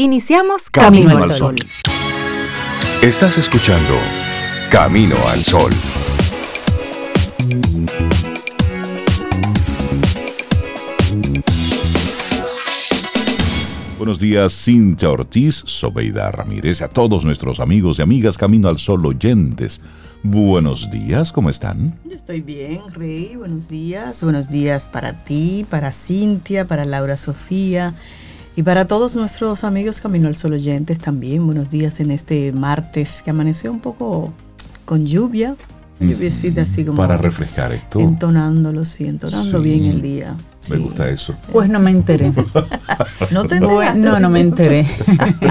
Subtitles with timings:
[0.00, 1.56] Iniciamos Camino, al Sol.
[3.02, 3.94] Estás escuchando
[4.70, 5.72] Camino al Sol.
[13.98, 19.04] Buenos días, Cintia Ortiz, Sobeida Ramírez, a todos nuestros amigos y amigas Camino al Sol
[19.04, 19.80] oyentes.
[20.22, 21.98] Buenos días, ¿cómo están?
[22.04, 23.34] Yo estoy bien, Rey.
[23.34, 24.22] Buenos días.
[24.22, 27.94] Buenos días para ti, para Cintia, para Laura Sofía
[28.58, 31.46] y para todos nuestros amigos Camino al Sol oyentes también.
[31.46, 34.32] Buenos días en este martes que amaneció un poco
[34.84, 35.54] con lluvia.
[36.00, 36.98] Lluviecita así como.
[36.98, 38.00] Para refrescar esto.
[38.00, 40.36] Entonándolo, sí, entonando bien el día.
[40.70, 41.34] Me gusta eso.
[41.52, 42.30] Pues no me enteré.
[43.30, 44.86] no te No, no me enteré.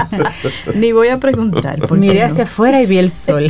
[0.74, 1.90] Ni voy a preguntar.
[1.92, 3.46] Miré hacia afuera y vi el sol.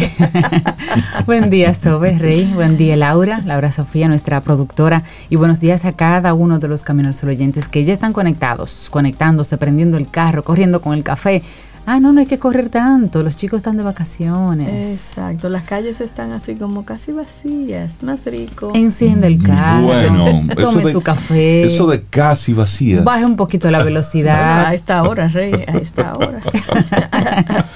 [1.27, 2.50] Buen día, Sobe, Rey.
[2.54, 3.42] Buen día, Laura.
[3.44, 5.04] Laura Sofía, nuestra productora.
[5.28, 8.88] Y buenos días a cada uno de los Caminos Sol oyentes que ya están conectados,
[8.91, 11.42] conectándose, prendiendo el carro, corriendo con el café,
[11.91, 14.91] Ah, no, no hay que correr tanto, los chicos están de vacaciones.
[14.91, 18.72] Exacto, las calles están así como casi vacías, más rico.
[18.75, 21.64] Enciende el carro, bueno, tome su café.
[21.64, 23.03] Eso de casi vacías.
[23.05, 24.66] Baje un poquito la velocidad.
[24.66, 26.42] a esta hora, Rey, a esta hora.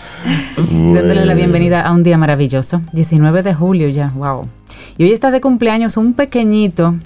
[0.58, 4.46] Dándole la bienvenida a un día maravilloso, 19 de julio ya, wow.
[4.98, 6.96] Y hoy está de cumpleaños un pequeñito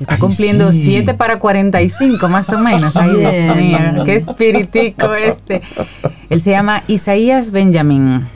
[0.00, 2.96] Está cumpliendo 7 para 45 más o menos.
[2.96, 5.60] Ay, Dios mío, qué espiritico este.
[6.30, 8.26] Él se llama Isaías Benjamín.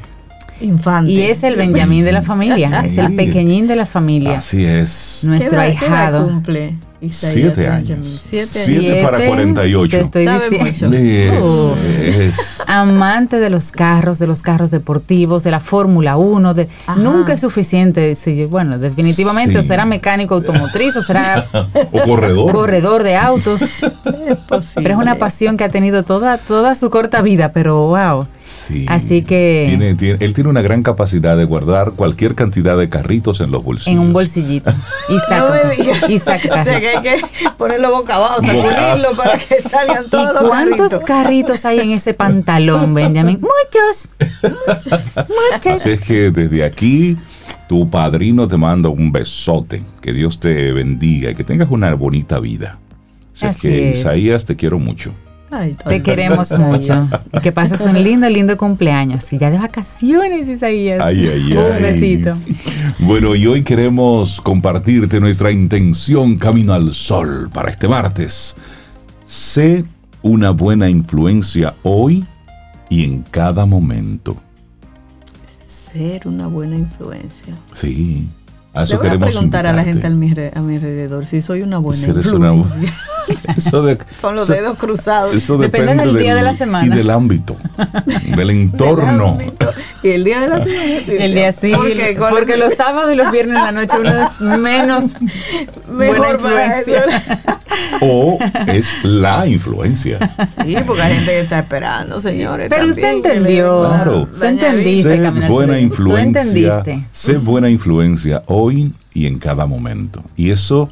[0.61, 1.11] Infante.
[1.11, 4.39] Y es el Benjamín de la familia, es el pequeñín de la familia.
[4.39, 5.23] Así es.
[5.25, 6.27] Nuestro ahijado.
[6.27, 6.75] cumple?
[7.11, 8.07] Siete años.
[8.07, 9.97] Siete, para 48.
[10.11, 10.27] Te estoy
[10.65, 11.77] diciendo.
[12.67, 16.55] Amante de los carros, de los carros deportivos, de la Fórmula 1.
[16.55, 18.15] De, nunca es suficiente.
[18.49, 21.47] bueno, definitivamente, o será mecánico automotriz, o será.
[21.93, 22.53] o corredor.
[22.53, 23.63] Corredor de autos.
[24.75, 28.27] pero es una pasión que ha tenido toda, toda su corta vida, pero wow.
[28.89, 29.75] Así que.
[30.21, 33.95] él tiene una gran capacidad de guardar cualquier cantidad de carritos en los bolsillos.
[33.95, 34.73] En un bolsillito.
[35.09, 36.09] Y saca.
[36.09, 37.21] y saca hay que
[37.57, 41.65] ponerlo boca abajo, sacudirlo para que salgan todos los ¿Cuántos carritos.
[41.65, 43.41] hay en ese pantalón, Benjamin?
[43.41, 44.09] Muchos.
[44.43, 45.01] Muchos.
[45.67, 47.17] Así es que desde aquí
[47.69, 49.83] tu padrino te manda un besote.
[50.01, 52.79] Que Dios te bendiga y que tengas una bonita vida.
[53.35, 55.13] Así, es que, Isaías, te quiero mucho.
[55.89, 57.03] Te queremos mucho.
[57.43, 59.33] que pases un lindo, lindo cumpleaños.
[59.33, 61.01] Y ya de vacaciones, Isaías.
[61.03, 62.37] Ay, ay, un besito.
[62.99, 68.57] Bueno, y hoy queremos compartirte nuestra intención Camino al Sol para este martes.
[69.25, 69.85] Sé
[70.23, 72.25] una buena influencia hoy
[72.89, 74.37] y en cada momento.
[75.67, 77.57] Ser una buena influencia.
[77.75, 78.29] Sí.
[78.75, 81.79] A eso Le voy a preguntar a la gente a mi, alrededor si soy una
[81.79, 82.93] buena influencia.
[84.21, 85.35] Con los dedos cruzados.
[85.35, 86.87] Eso depende, del día de la semana.
[86.87, 87.57] Y del ámbito,
[88.37, 89.39] del entorno.
[90.03, 91.25] y el día de la semana.
[91.25, 91.73] el día sí.
[92.31, 95.15] Porque, los sábados y los viernes en la noche uno es menos
[95.91, 97.55] Mejor buena influencia.
[98.01, 100.19] o es la influencia.
[100.65, 102.69] Sí, porque hay gente que está esperando, señores.
[102.69, 103.87] Pero usted entendió.
[103.87, 104.27] Claro.
[104.27, 106.83] Tú entendiste, Sé buena influencia.
[107.11, 110.23] Sé buena influencia hoy y en cada momento.
[110.37, 110.89] Y eso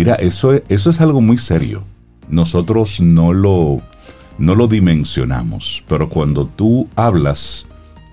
[0.00, 1.84] Mira, eso, eso es algo muy serio.
[2.28, 3.82] Nosotros no lo,
[4.38, 7.66] no lo dimensionamos, pero cuando tú hablas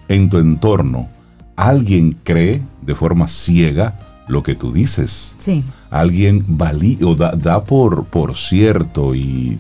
[0.10, 1.08] en tu entorno,
[1.56, 5.36] alguien cree de forma ciega lo que tú dices.
[5.38, 5.64] Sí.
[5.90, 9.58] Alguien valida, o da, por, por cierto y,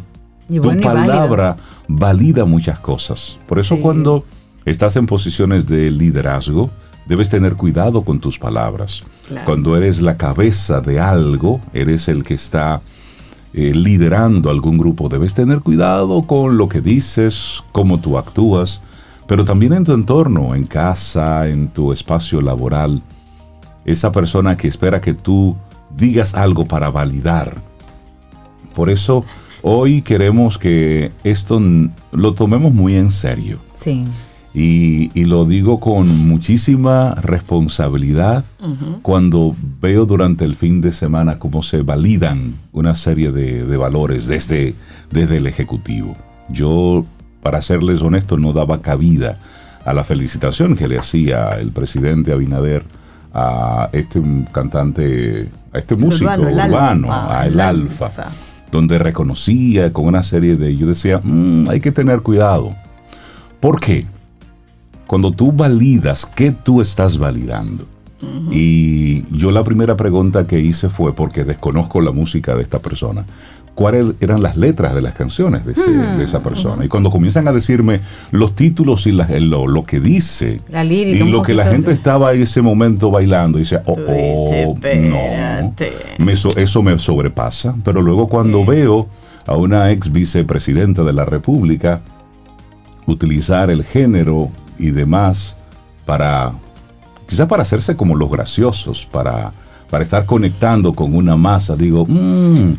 [0.50, 1.56] tu palabra
[1.88, 3.40] valida muchas cosas.
[3.48, 4.26] Por eso cuando
[4.66, 6.70] estás en posiciones de liderazgo,
[7.08, 9.04] debes tener cuidado con tus palabras.
[9.46, 12.82] Cuando eres la cabeza de algo, eres el que está
[13.54, 18.82] eh, liderando algún grupo, debes tener cuidado con lo que dices, cómo tú actúas,
[19.28, 23.02] pero también en tu entorno, en casa, en tu espacio laboral.
[23.84, 25.58] Esa persona que espera que tú
[25.96, 27.56] digas algo para validar.
[28.74, 29.26] Por eso
[29.62, 31.62] hoy queremos que esto
[32.12, 33.60] lo tomemos muy en serio.
[33.74, 34.06] Sí.
[34.54, 38.44] Y, lo digo con muchísima responsabilidad
[39.02, 44.74] cuando veo durante el fin de semana cómo se validan una serie de, valores desde,
[45.12, 46.18] desde el Ejecutivo.
[46.50, 47.06] Yo,
[47.44, 49.38] para serles honesto, no daba cabida
[49.86, 52.84] a la felicitación que le hacía el presidente Abinader
[53.34, 54.22] a este
[54.52, 58.12] cantante, a este músico urbano, a el, alfa,
[58.72, 60.76] donde reconocía con una serie de...
[60.76, 62.76] Yo decía, mm, hay que tener cuidado.
[63.60, 64.06] ¿Por qué?
[65.08, 67.86] Cuando tú validas, ¿qué tú estás validando?
[68.52, 73.26] Y yo la primera pregunta que hice fue, porque desconozco la música de esta persona,
[73.76, 76.84] cuáles eran las letras de las canciones de, esa persona.
[76.84, 78.02] Y cuando comienzan a decirme
[78.32, 83.12] los títulos y lo, que dice, y lo que la gente estaba en ese momento
[83.12, 84.76] bailando, y dice, oh, oh
[86.18, 87.76] no, eso me sobrepasa.
[87.84, 89.08] Pero luego cuando veo
[89.46, 92.02] a una ex vicepresidenta de la República
[93.06, 95.58] utilizar el género y demás
[96.06, 96.54] para,
[97.28, 99.54] quizás para hacerse como los graciosos, para,
[99.90, 102.74] para estar conectando con una masa, digo, mmm,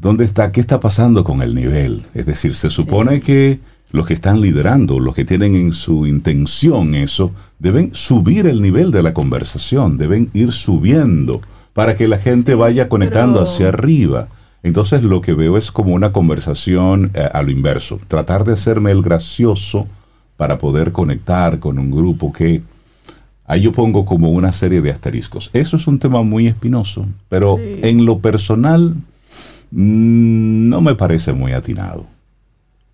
[0.00, 0.50] ¿Dónde está?
[0.50, 2.02] ¿Qué está pasando con el nivel?
[2.14, 3.60] Es decir, se supone que
[3.90, 8.92] los que están liderando, los que tienen en su intención eso, deben subir el nivel
[8.92, 11.42] de la conversación, deben ir subiendo
[11.74, 14.28] para que la gente vaya conectando hacia arriba.
[14.62, 18.92] Entonces lo que veo es como una conversación eh, a lo inverso, tratar de hacerme
[18.92, 19.86] el gracioso
[20.40, 22.62] para poder conectar con un grupo que
[23.44, 25.50] ahí yo pongo como una serie de asteriscos.
[25.52, 28.96] Eso es un tema muy espinoso, pero en lo personal
[29.70, 32.06] Mm, no me parece muy atinado.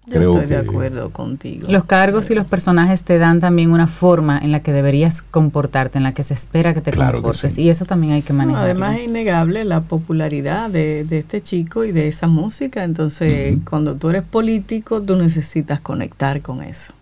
[0.09, 1.67] Yo estoy de acuerdo contigo.
[1.69, 5.99] Los cargos y los personajes te dan también una forma en la que deberías comportarte,
[5.99, 7.59] en la que se espera que te comportes.
[7.59, 8.63] Y eso también hay que manejar.
[8.63, 12.85] además es innegable la popularidad de, este chico y de esa música.
[12.85, 16.93] Entonces, cuando tú eres político, tú necesitas conectar con eso.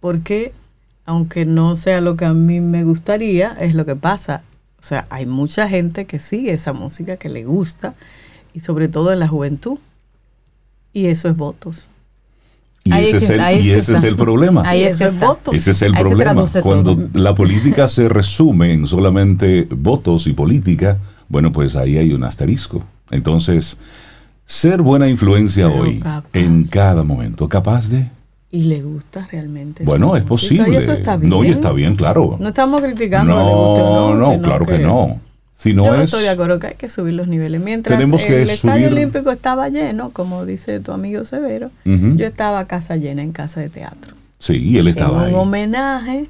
[0.00, 0.52] Porque,
[1.04, 4.42] aunque no sea lo que a mí me gustaría, es lo que pasa.
[4.80, 7.94] O sea, hay mucha gente que sigue esa música, que le gusta
[8.54, 9.78] y sobre todo en la juventud.
[10.92, 11.88] Y eso es votos.
[12.82, 14.62] Y ese, es, el, y ese es el problema.
[14.64, 15.54] Ahí es votos.
[15.54, 16.46] Ese es el problema.
[16.62, 20.98] Cuando la política se resume en solamente votos y política,
[21.28, 22.82] bueno, pues ahí hay un asterisco.
[23.10, 23.76] Entonces,
[24.46, 28.08] ser buena influencia hoy, en cada momento, capaz de...
[28.52, 29.84] Y le gusta realmente.
[29.84, 30.70] Bueno, es posible.
[30.70, 31.30] Y eso está bien.
[31.30, 32.36] No, y está bien, claro.
[32.40, 33.34] No estamos criticando.
[33.34, 35.20] No, no, no claro que no.
[35.54, 37.60] Si no Yo es, estoy de acuerdo que hay que subir los niveles.
[37.60, 43.22] Mientras el Estadio Olímpico estaba lleno, como dice tu amigo Severo, yo estaba casa llena
[43.22, 44.14] en casa de teatro.
[44.38, 46.28] Sí, él estaba en un homenaje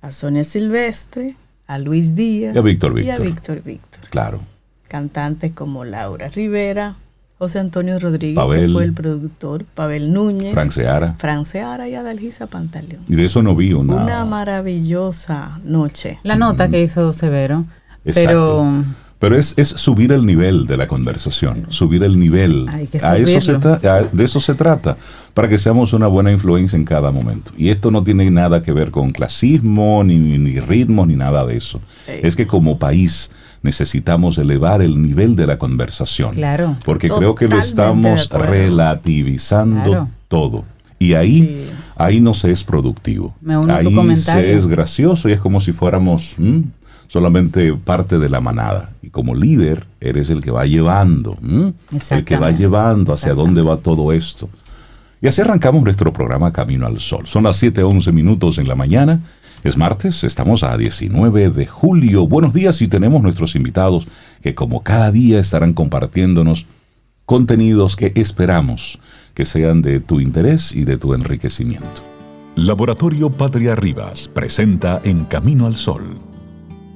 [0.00, 1.36] a Sonia Silvestre,
[1.66, 3.18] a Luis Díaz y a Víctor Víctor.
[3.18, 4.00] Y a Víctor Víctor.
[4.08, 4.40] Claro.
[4.88, 6.96] Cantantes como Laura Rivera,
[7.42, 13.02] José Antonio Rodríguez, que fue el productor, Pavel Núñez, Franceara, Franceara y Adalgisa Pantaleón.
[13.08, 13.96] Y de eso no vi una...
[13.96, 16.20] Una maravillosa noche.
[16.22, 17.64] La nota que hizo Severo
[18.04, 18.84] pero,
[19.18, 22.68] pero es, es, subir el nivel de la conversación, subir el nivel.
[22.68, 24.96] a eso se de eso se trata,
[25.34, 27.50] para que seamos una buena influencia en cada momento.
[27.56, 31.56] Y esto no tiene nada que ver con clasismo, ni, ni ritmo, ni nada de
[31.56, 31.80] eso.
[32.06, 36.34] Es que como país necesitamos elevar el nivel de la conversación.
[36.34, 36.76] Claro.
[36.84, 40.64] Porque creo que lo estamos relativizando todo.
[40.98, 41.66] Y ahí,
[41.96, 43.34] ahí no se es productivo.
[43.68, 46.36] ahí se es gracioso y es como si fuéramos
[47.08, 48.90] solamente parte de la manada.
[49.02, 51.36] Y como líder, eres el que va llevando,
[52.10, 54.48] el que va llevando hacia dónde va todo esto.
[55.20, 57.26] Y así arrancamos nuestro programa Camino al Sol.
[57.26, 59.20] Son las 7:11 minutos en la mañana.
[59.62, 62.26] Es martes, estamos a 19 de julio.
[62.26, 64.08] Buenos días y tenemos nuestros invitados
[64.42, 66.66] que como cada día estarán compartiéndonos
[67.26, 68.98] contenidos que esperamos
[69.34, 72.02] que sean de tu interés y de tu enriquecimiento.
[72.56, 76.20] Laboratorio Patria Rivas presenta En Camino al Sol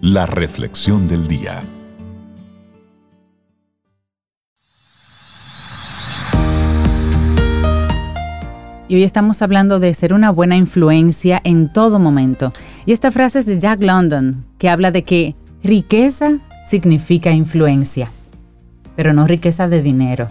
[0.00, 1.62] la reflexión del día.
[8.88, 12.52] Y hoy estamos hablando de ser una buena influencia en todo momento.
[12.84, 18.10] Y esta frase es de Jack London, que habla de que riqueza significa influencia,
[18.94, 20.30] pero no riqueza de dinero,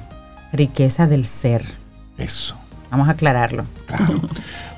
[0.53, 1.65] riqueza del ser.
[2.17, 2.55] Eso.
[2.91, 3.65] Vamos a aclararlo.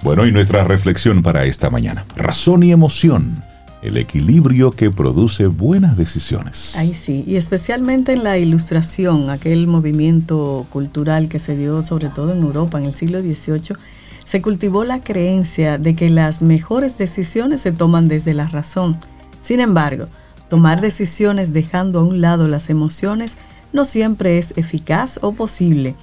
[0.01, 2.05] Bueno, y nuestra reflexión para esta mañana.
[2.15, 3.43] Razón y emoción
[3.87, 6.75] el equilibrio que produce buenas decisiones.
[6.75, 12.33] Ahí sí, y especialmente en la ilustración, aquel movimiento cultural que se dio sobre todo
[12.33, 13.77] en Europa en el siglo XVIII,
[14.25, 18.97] se cultivó la creencia de que las mejores decisiones se toman desde la razón.
[19.39, 20.07] Sin embargo,
[20.49, 23.37] tomar decisiones dejando a un lado las emociones
[23.71, 25.95] no siempre es eficaz o posible.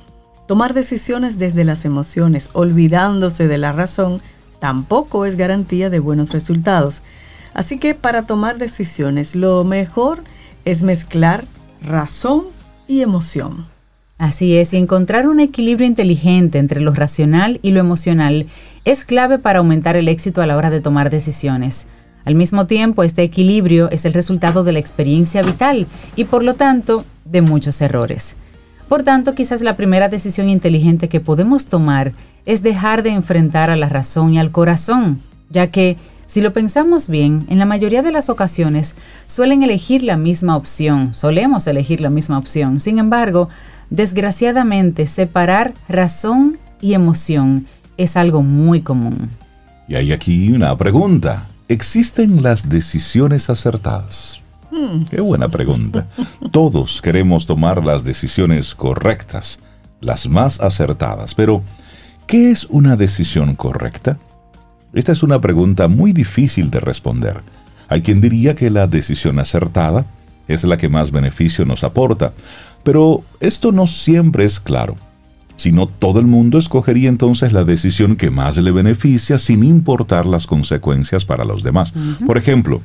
[0.46, 4.18] Tomar decisiones desde las emociones, olvidándose de la razón,
[4.58, 7.02] tampoco es garantía de buenos resultados.
[7.54, 10.22] Así que para tomar decisiones lo mejor
[10.64, 11.44] es mezclar
[11.80, 12.42] razón
[12.88, 13.66] y emoción.
[14.18, 18.46] Así es, encontrar un equilibrio inteligente entre lo racional y lo emocional
[18.84, 21.88] es clave para aumentar el éxito a la hora de tomar decisiones.
[22.24, 26.54] Al mismo tiempo, este equilibrio es el resultado de la experiencia vital y por lo
[26.54, 28.36] tanto de muchos errores.
[28.88, 32.12] Por tanto, quizás la primera decisión inteligente que podemos tomar
[32.46, 35.20] es dejar de enfrentar a la razón y al corazón,
[35.50, 35.96] ya que
[36.34, 41.14] Si lo pensamos bien, en la mayoría de las ocasiones suelen elegir la misma opción,
[41.14, 42.80] solemos elegir la misma opción.
[42.80, 43.50] Sin embargo,
[43.88, 49.30] desgraciadamente, separar razón y emoción es algo muy común.
[49.86, 51.46] Y hay aquí una pregunta.
[51.68, 54.40] ¿Existen las decisiones acertadas?
[54.72, 55.04] Hmm.
[55.08, 56.08] Qué buena pregunta.
[56.50, 59.60] Todos queremos tomar las decisiones correctas,
[60.00, 61.62] las más acertadas, pero
[62.26, 64.18] ¿qué es una decisión correcta?
[64.94, 67.42] Esta es una pregunta muy difícil de responder.
[67.88, 70.06] Hay quien diría que la decisión acertada
[70.48, 72.32] es la que más beneficio nos aporta,
[72.82, 74.96] pero esto no siempre es claro.
[75.56, 80.26] Si no, todo el mundo escogería entonces la decisión que más le beneficia sin importar
[80.26, 81.92] las consecuencias para los demás.
[82.26, 82.80] Por ejemplo,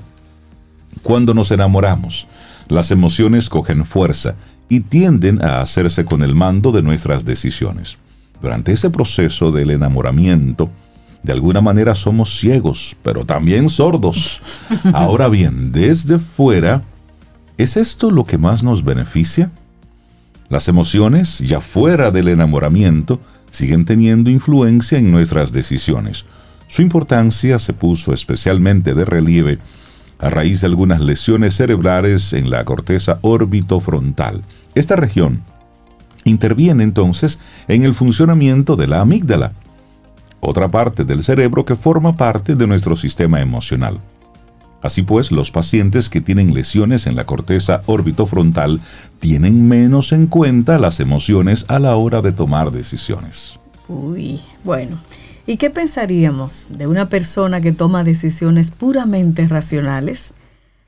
[1.01, 2.28] cuando nos enamoramos,
[2.68, 4.36] las emociones cogen fuerza
[4.68, 7.98] y tienden a hacerse con el mando de nuestras decisiones.
[8.42, 10.70] Durante ese proceso del enamoramiento,
[11.24, 14.42] de alguna manera somos ciegos, pero también sordos.
[14.94, 16.84] Ahora bien, desde fuera,
[17.58, 19.52] ¿es esto lo que más nos beneficia?
[20.50, 23.20] Las emociones, ya fuera del enamoramiento,
[23.52, 26.26] siguen teniendo influencia en nuestras decisiones.
[26.68, 29.60] Su importancia se puso especialmente de relieve
[30.20, 34.42] a raíz de algunas lesiones cerebrales en la corteza órbito-frontal.
[34.76, 35.42] Esta región
[36.26, 39.54] interviene entonces en el funcionamiento de la amígdala,
[40.39, 44.00] otra parte del cerebro que forma parte de nuestro sistema emocional.
[44.81, 48.79] Así pues, los pacientes que tienen lesiones en la corteza órbito-frontal
[49.19, 53.60] tienen menos en cuenta las emociones a la hora de tomar decisiones.
[53.89, 54.98] Uy, bueno.
[55.46, 60.34] ¿Y qué pensaríamos de una persona que toma decisiones puramente racionales?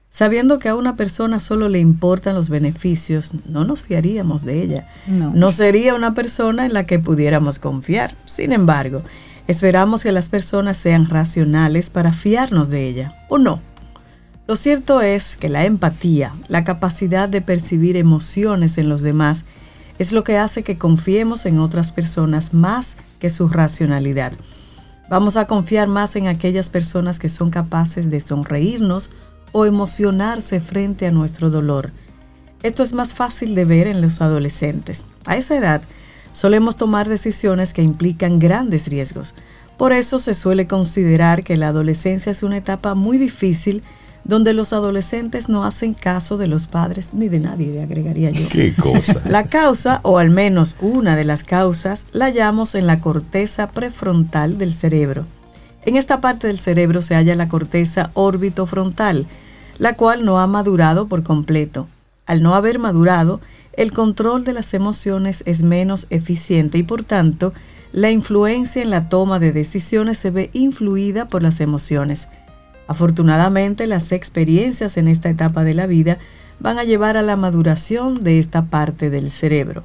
[0.10, 4.88] Sabiendo que a una persona solo le importan los beneficios, no nos fiaríamos de ella.
[5.08, 5.32] No.
[5.34, 8.16] no sería una persona en la que pudiéramos confiar.
[8.26, 9.04] Sin embargo,
[9.48, 13.62] Esperamos que las personas sean racionales para fiarnos de ella, ¿o no?
[14.48, 19.46] Lo cierto es que la empatía, la capacidad de percibir emociones en los demás,
[19.98, 24.34] es lo que hace que confiemos en otras personas más que su racionalidad.
[25.10, 29.12] Vamos a confiar más en aquellas personas que son capaces de sonreírnos
[29.52, 31.92] o emocionarse frente a nuestro dolor.
[32.64, 35.06] Esto es más fácil de ver en los adolescentes.
[35.26, 35.82] A esa edad,
[36.34, 39.36] solemos tomar decisiones que implican grandes riesgos.
[39.78, 43.84] Por eso se suele considerar que la adolescencia es una etapa muy difícil
[44.24, 48.48] donde los adolescentes no hacen caso de los padres ni de nadie, agregaría yo.
[48.50, 49.22] ¿Qué cosa?
[49.26, 54.58] La causa, o al menos una de las causas, la hallamos en la corteza prefrontal
[54.58, 55.26] del cerebro.
[55.84, 59.26] En esta parte del cerebro se halla la corteza órbito-frontal,
[59.80, 61.88] la cual no ha madurado por completo.
[62.28, 63.42] Al no haber madurado,
[63.74, 67.54] el control de las emociones es menos eficiente y por tanto
[67.92, 72.28] la influencia en la toma de decisiones se ve influida por las emociones.
[72.88, 76.18] Afortunadamente las experiencias en esta etapa de la vida
[76.60, 79.84] van a llevar a la maduración de esta parte del cerebro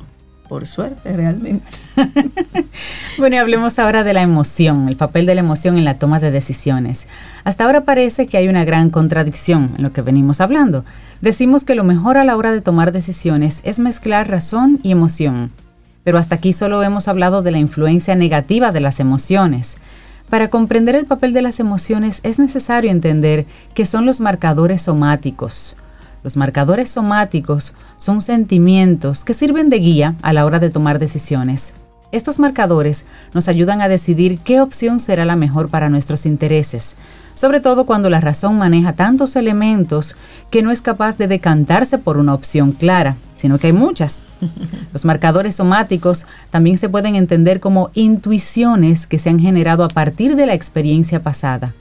[0.49, 1.66] por suerte realmente.
[3.19, 6.21] bueno, y hablemos ahora de la emoción, el papel de la emoción en la toma
[6.21, 7.09] de decisiones.
[7.45, 10.85] Hasta ahora parece que hay una gran contradicción en lo que venimos hablando.
[11.20, 15.50] Decimos que lo mejor a la hora de tomar decisiones es mezclar razón y emoción,
[16.04, 19.78] pero hasta aquí solo hemos hablado de la influencia negativa de las emociones.
[20.28, 25.76] Para comprender el papel de las emociones es necesario entender que son los marcadores somáticos,
[26.26, 31.75] los marcadores somáticos son sentimientos que sirven de guía a la hora de tomar decisiones.
[32.11, 36.96] Estos marcadores nos ayudan a decidir qué opción será la mejor para nuestros intereses,
[37.37, 40.16] sobre todo cuando la razón maneja tantos elementos
[40.50, 44.23] que no es capaz de decantarse por una opción clara, sino que hay muchas.
[44.95, 50.35] Los marcadores somáticos también se pueden entender como intuiciones que se han generado a partir
[50.35, 51.75] de la experiencia pasada.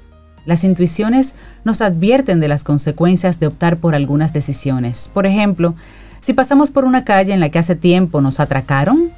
[0.46, 5.10] Las intuiciones nos advierten de las consecuencias de optar por algunas decisiones.
[5.14, 5.74] Por ejemplo,
[6.20, 9.12] si pasamos por una calle en la que hace tiempo nos atracaron,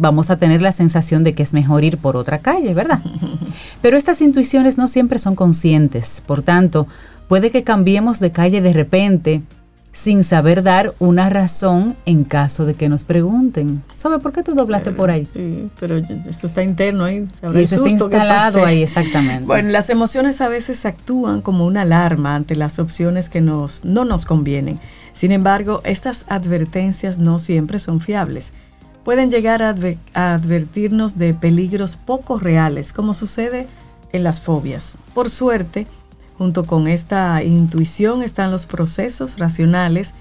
[0.00, 3.00] vamos a tener la sensación de que es mejor ir por otra calle, ¿verdad?
[3.82, 6.86] Pero estas intuiciones no siempre son conscientes, por tanto,
[7.28, 9.42] puede que cambiemos de calle de repente
[9.92, 13.82] sin saber dar una razón en caso de que nos pregunten.
[13.96, 15.26] ¿Sabe por qué tú doblaste por ahí?
[15.26, 17.28] Sí, pero eso está interno ahí.
[17.54, 19.46] eso está instalado ahí, exactamente.
[19.46, 24.04] Bueno, las emociones a veces actúan como una alarma ante las opciones que nos, no
[24.04, 24.78] nos convienen.
[25.12, 28.52] Sin embargo, estas advertencias no siempre son fiables.
[29.04, 29.74] Pueden llegar a,
[30.14, 33.66] advertirnos de peligros poco reales, como sucede
[34.12, 34.96] en las fobias.
[35.14, 35.86] Por suerte,
[36.40, 40.14] Junto con esta intuición están los procesos racionales,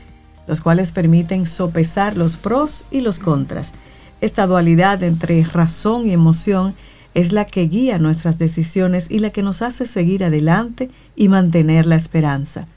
[0.47, 3.71] los cuales permiten sopesar los pros y los contras.
[4.19, 6.75] Esta dualidad entre razón y emoción
[7.13, 11.85] es la que guía nuestras decisiones y la que nos hace seguir adelante y mantener
[11.85, 12.67] la esperanza.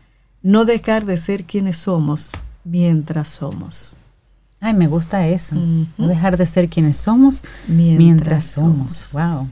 [0.40, 2.30] No dejar de ser quienes somos
[2.62, 3.96] mientras somos.
[4.64, 5.56] Ay, me gusta eso.
[5.98, 9.08] No dejar de ser quienes somos mientras, somos.
[9.12, 9.48] Wow.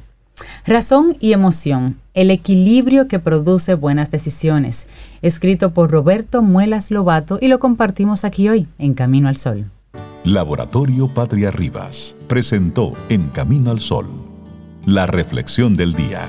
[0.65, 4.87] Razón y emoción, el equilibrio que produce buenas decisiones.
[5.21, 9.69] Escrito por Roberto Muelas Lobato y lo compartimos aquí hoy en Camino al Sol.
[10.25, 14.07] Laboratorio Patria Rivas presentó En Camino al Sol
[14.87, 16.27] la reflexión del día.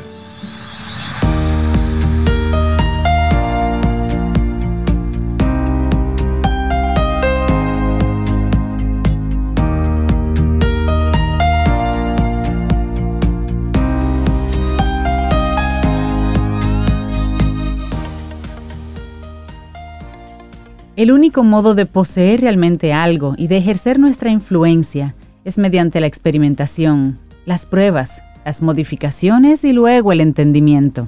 [21.01, 26.05] El único modo de poseer realmente algo y de ejercer nuestra influencia es mediante la
[26.05, 31.07] experimentación, las pruebas, las modificaciones y luego el entendimiento.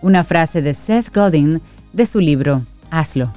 [0.00, 1.62] Una frase de Seth Godin
[1.92, 3.32] de su libro Hazlo.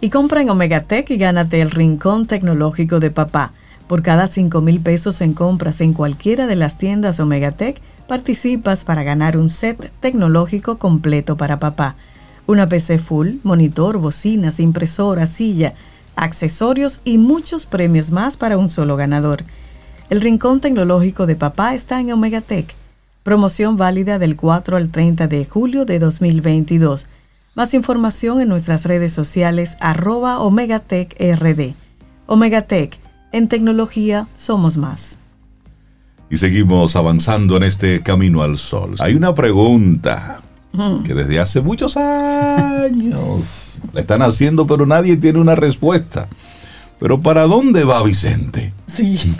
[0.00, 3.52] Y compra en Omegatech y gánate el rincón tecnológico de papá.
[3.86, 9.04] Por cada 5 mil pesos en compras en cualquiera de las tiendas Omegatech, participas para
[9.04, 11.94] ganar un set tecnológico completo para papá
[12.46, 15.74] una PC full, monitor, bocinas, impresora, silla,
[16.16, 19.44] accesorios y muchos premios más para un solo ganador.
[20.10, 22.74] El Rincón Tecnológico de Papá está en Omega Tech.
[23.22, 27.06] Promoción válida del 4 al 30 de julio de 2022.
[27.54, 31.74] Más información en nuestras redes sociales arroba OmegaTechRD.
[32.68, 32.98] Tech,
[33.32, 35.16] en tecnología somos más.
[36.30, 38.96] Y seguimos avanzando en este camino al sol.
[38.98, 40.40] Hay una pregunta
[41.04, 46.28] que desde hace muchos años la están haciendo, pero nadie tiene una respuesta.
[46.98, 48.72] Pero ¿para dónde va Vicente?
[48.86, 49.18] Sí.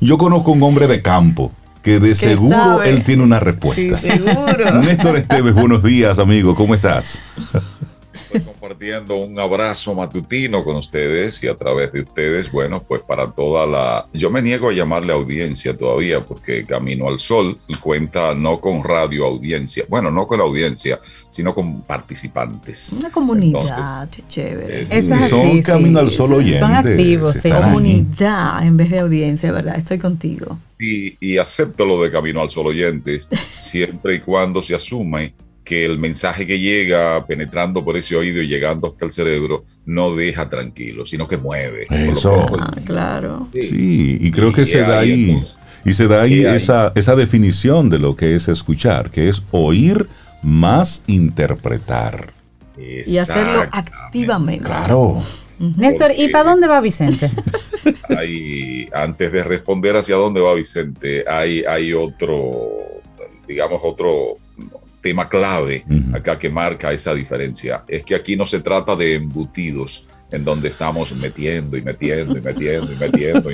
[0.00, 3.98] Yo conozco un hombre de campo que de seguro él tiene una respuesta.
[3.98, 4.70] Sí, seguro.
[4.82, 7.18] Néstor Esteves, buenos días, amigo, ¿cómo estás?
[8.40, 13.66] compartiendo un abrazo matutino con ustedes y a través de ustedes, bueno, pues para toda
[13.66, 14.06] la...
[14.12, 19.26] Yo me niego a llamarle audiencia todavía porque Camino al Sol cuenta no con radio
[19.26, 22.92] audiencia, bueno, no con la audiencia, sino con participantes.
[22.92, 24.86] Una comunidad, chévere.
[25.02, 26.60] son Camino al Sol oyentes.
[26.60, 27.50] Son activos, sí.
[27.50, 29.76] Comunidad en vez de audiencia, ¿verdad?
[29.76, 30.58] Estoy contigo.
[30.78, 33.28] Y, y acepto lo de Camino al Sol oyentes
[33.58, 35.34] siempre y cuando se asume
[35.72, 40.14] que el mensaje que llega penetrando por ese oído y llegando hasta el cerebro no
[40.14, 41.86] deja tranquilo, sino que mueve.
[41.88, 42.46] Eso.
[42.60, 43.48] Ah, claro.
[43.54, 45.42] Sí, y creo que se da ahí,
[45.82, 50.08] y se da ahí esa, esa definición de lo que es escuchar, que es oír
[50.42, 52.34] más interpretar.
[52.76, 54.64] Y hacerlo activamente.
[54.64, 55.22] Claro.
[55.58, 57.30] Néstor, ¿y para dónde va Vicente?
[58.18, 62.72] hay, antes de responder hacia dónde va Vicente, hay, hay otro,
[63.48, 64.36] digamos, otro
[65.02, 65.84] tema clave
[66.14, 70.68] acá que marca esa diferencia es que aquí no se trata de embutidos en donde
[70.68, 73.50] estamos metiendo y metiendo y metiendo y metiendo.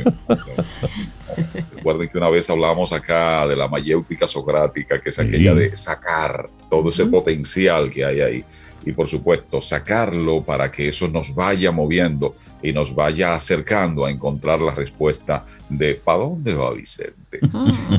[1.74, 6.48] Recuerden que una vez hablamos acá de la mayéutica socrática, que es aquella de sacar
[6.70, 8.44] todo ese potencial que hay ahí.
[8.86, 14.10] Y por supuesto, sacarlo para que eso nos vaya moviendo y nos vaya acercando a
[14.10, 17.40] encontrar la respuesta de ¿para dónde va Vicente?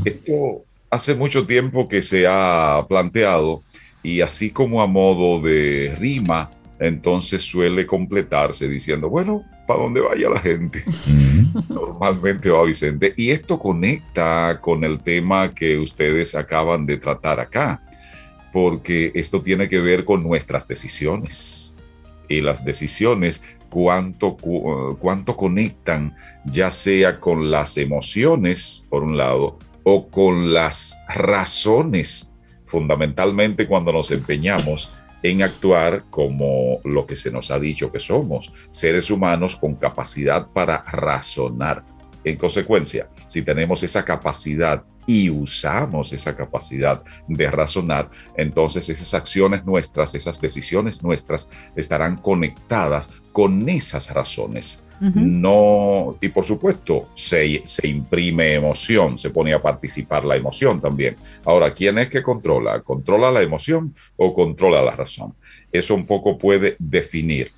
[0.05, 3.63] Esto hace mucho tiempo que se ha planteado
[4.01, 6.49] y así como a modo de rima,
[6.79, 10.83] entonces suele completarse diciendo, bueno, ¿para dónde vaya la gente?
[11.69, 13.13] Normalmente va Vicente.
[13.17, 17.83] Y esto conecta con el tema que ustedes acaban de tratar acá,
[18.53, 21.75] porque esto tiene que ver con nuestras decisiones.
[22.29, 24.37] Y las decisiones, cuánto,
[24.99, 32.33] cuánto conectan, ya sea con las emociones, por un lado, o con las razones,
[32.65, 38.53] fundamentalmente cuando nos empeñamos en actuar como lo que se nos ha dicho que somos,
[38.69, 41.83] seres humanos con capacidad para razonar.
[42.23, 49.65] En consecuencia, si tenemos esa capacidad y usamos esa capacidad de razonar, entonces esas acciones
[49.65, 54.85] nuestras, esas decisiones nuestras estarán conectadas con esas razones.
[54.99, 61.15] No, y por supuesto, se, se imprime emoción, se pone a participar la emoción también.
[61.45, 62.81] Ahora, ¿quién es que controla?
[62.81, 65.35] ¿Controla la emoción o controla la razón?
[65.71, 67.51] Eso un poco puede definir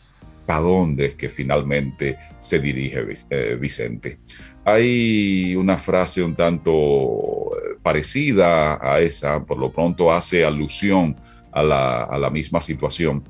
[0.46, 4.20] para dónde es que finalmente se dirige eh, Vicente.
[4.66, 11.16] Hay una frase un tanto eh, parecida a esa, por lo pronto hace alusión
[11.52, 13.24] a la, misma situación,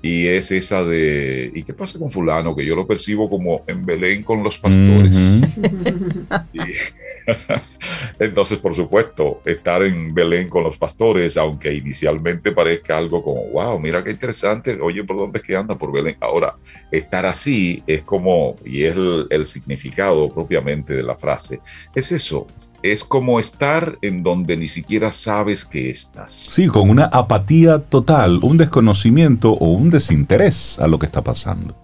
[0.00, 2.54] y es esa de, ¿y qué pasa con fulano?
[2.54, 5.40] Que yo lo percibo como en Belén con los pastores.
[8.18, 13.78] entonces, por supuesto, estar en Belén con los pastores, aunque inicialmente parezca algo como, wow,
[13.78, 15.76] mira qué interesante, oye, ¿por dónde es que anda?
[15.76, 16.16] Por Belén.
[16.20, 16.56] Ahora,
[16.90, 18.96] estar así es como, y es
[19.30, 21.60] el significado propiamente de la frase,
[21.94, 22.46] es eso,
[22.82, 26.32] es como estar en donde ni siquiera sabes que estás.
[26.32, 31.74] Sí, con una apatía total, un desconocimiento o un desinterés a lo que está pasando.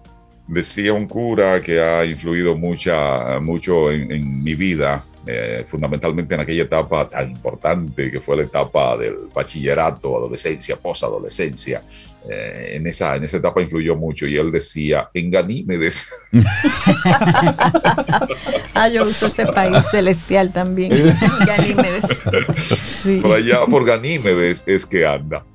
[0.47, 6.63] Decía un cura que ha influido mucha, mucho en, mi vida, eh, fundamentalmente en aquella
[6.63, 11.81] etapa tan importante que fue la etapa del bachillerato, adolescencia, posadolescencia,
[12.29, 16.07] eh, en, esa, en esa etapa influyó mucho y él decía, en Ganímedes.
[18.73, 20.91] ah, yo uso ese país celestial también,
[21.45, 22.05] Ganímedes.
[23.21, 25.45] Por allá, por Ganímedes es que anda.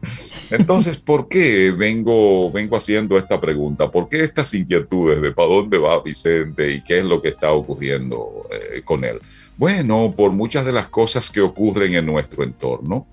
[0.50, 3.90] Entonces, ¿por qué vengo, vengo haciendo esta pregunta?
[3.90, 7.52] ¿Por qué estas inquietudes de para dónde va Vicente y qué es lo que está
[7.52, 9.18] ocurriendo eh, con él?
[9.56, 13.06] Bueno, por muchas de las cosas que ocurren en nuestro entorno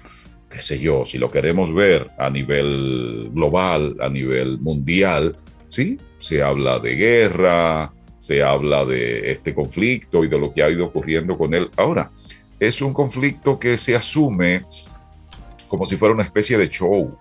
[0.49, 5.35] qué sé yo, si lo queremos ver a nivel global, a nivel mundial,
[5.69, 10.69] sí, se habla de guerra, se habla de este conflicto y de lo que ha
[10.69, 11.69] ido ocurriendo con él.
[11.75, 12.11] Ahora,
[12.59, 14.63] es un conflicto que se asume
[15.67, 17.17] como si fuera una especie de show,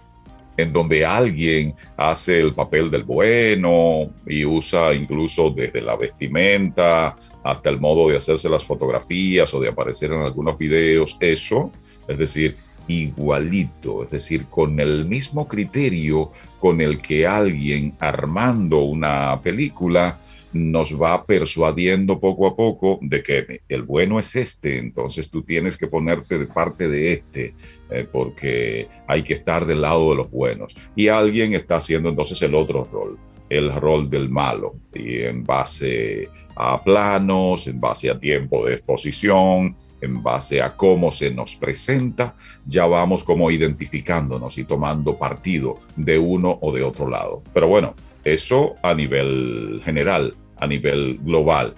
[0.57, 7.69] en donde alguien hace el papel del bueno y usa incluso desde la vestimenta hasta
[7.69, 11.71] el modo de hacerse las fotografías o de aparecer en algunos videos, eso,
[12.09, 12.57] es decir,
[12.89, 20.19] igualito, es decir, con el mismo criterio con el que alguien armando una película
[20.53, 25.77] nos va persuadiendo poco a poco de que el bueno es este, entonces tú tienes
[25.77, 27.55] que ponerte de parte de este,
[27.91, 30.77] eh, porque hay que estar del lado de los buenos.
[30.95, 33.19] Y alguien está haciendo entonces el otro rol,
[33.49, 39.77] el rol del malo, y en base a planos, en base a tiempo de exposición,
[40.01, 46.19] en base a cómo se nos presenta, ya vamos como identificándonos y tomando partido de
[46.19, 47.43] uno o de otro lado.
[47.53, 51.75] Pero bueno, eso a nivel general, a nivel global.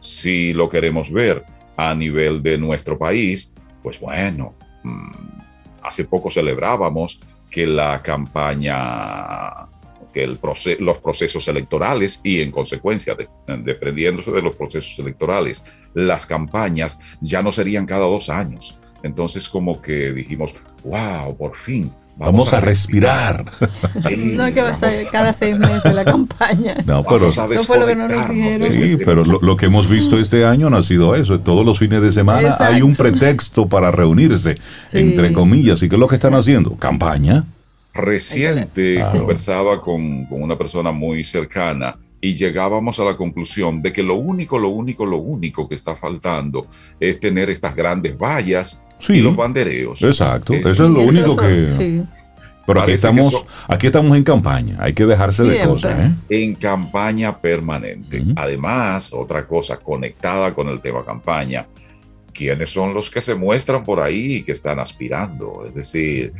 [0.00, 1.44] Si lo queremos ver
[1.76, 5.12] a nivel de nuestro país, pues bueno, mm,
[5.82, 9.68] hace poco celebrábamos que la campaña
[10.12, 10.38] que el
[10.80, 17.42] los procesos electorales y en consecuencia, de, desprendiéndose de los procesos electorales, las campañas ya
[17.42, 18.78] no serían cada dos años.
[19.02, 21.92] Entonces como que dijimos, wow, por fin.
[22.14, 23.42] Vamos, a, respirar.
[24.16, 26.76] no es que va a ser cada seis meses la campaña.
[26.84, 28.70] No, pero eso fue lo que no nos dijeron.
[28.70, 31.40] Sí, pero lo, que hemos visto este año no ha sido eso.
[31.40, 34.56] Todos los fines de semana hay un pretexto para reunirse,
[34.92, 35.82] entre comillas.
[35.82, 36.76] ¿Y qué es lo que están haciendo?
[36.76, 37.46] Campaña
[37.92, 44.14] reciente conversaba con, una persona muy cercana y llegábamos a la conclusión de que lo
[44.14, 46.66] único, lo único, lo único que está faltando
[47.00, 50.02] es tener estas grandes vallas y los bandereos.
[50.02, 52.02] Exacto, eso, es lo único que...
[52.64, 55.98] Pero aquí estamos, aquí estamos en campaña, hay que dejarse de cosas.
[55.98, 56.12] ¿eh?
[56.28, 58.22] En campaña permanente.
[58.36, 61.66] Además, otra cosa conectada con el tema campaña,
[62.32, 65.64] ¿quiénes son los que se muestran por ahí y que están aspirando?
[65.66, 66.32] Es decir,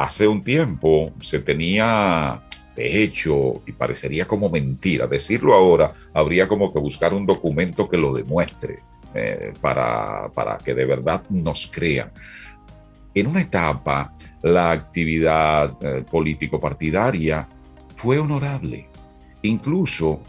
[0.00, 2.42] hace un tiempo se tenía
[2.74, 5.06] de hecho y parecería como mentira.
[5.06, 8.78] Decirlo ahora habría como que buscar un documento que lo demuestre
[9.14, 12.10] eh, para, para que de verdad nos crean.
[13.14, 17.46] En una etapa, la actividad eh, político-partidaria
[17.96, 18.88] fue honorable.
[19.42, 20.20] Incluso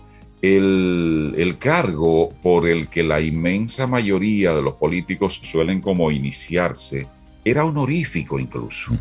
[0.41, 7.07] el, el, cargo por el que la inmensa mayoría de los políticos suelen como iniciarse
[7.45, 8.93] era honorífico incluso.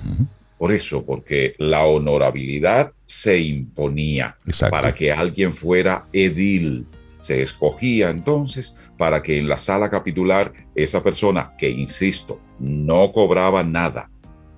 [0.61, 4.37] Por eso, porque la honorabilidad se imponía
[4.71, 6.87] para que alguien fuera edil.
[7.19, 13.65] Se escogía entonces para que en la sala capitular esa persona, que insisto, no cobraba
[13.65, 14.11] nada,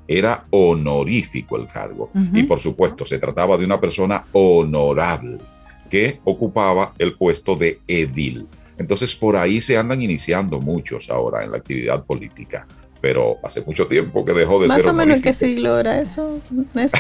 [0.09, 2.11] era honorífico el cargo.
[2.35, 5.39] Y por supuesto, se trataba de una persona honorable
[5.89, 8.49] que ocupaba el puesto de edil.
[8.77, 12.67] Entonces, por ahí se andan iniciando muchos ahora en la actividad política
[13.03, 14.79] pero hace mucho tiempo que dejó de ser.
[14.79, 16.39] Más o menos en qué siglo era eso.
[16.77, 16.93] es,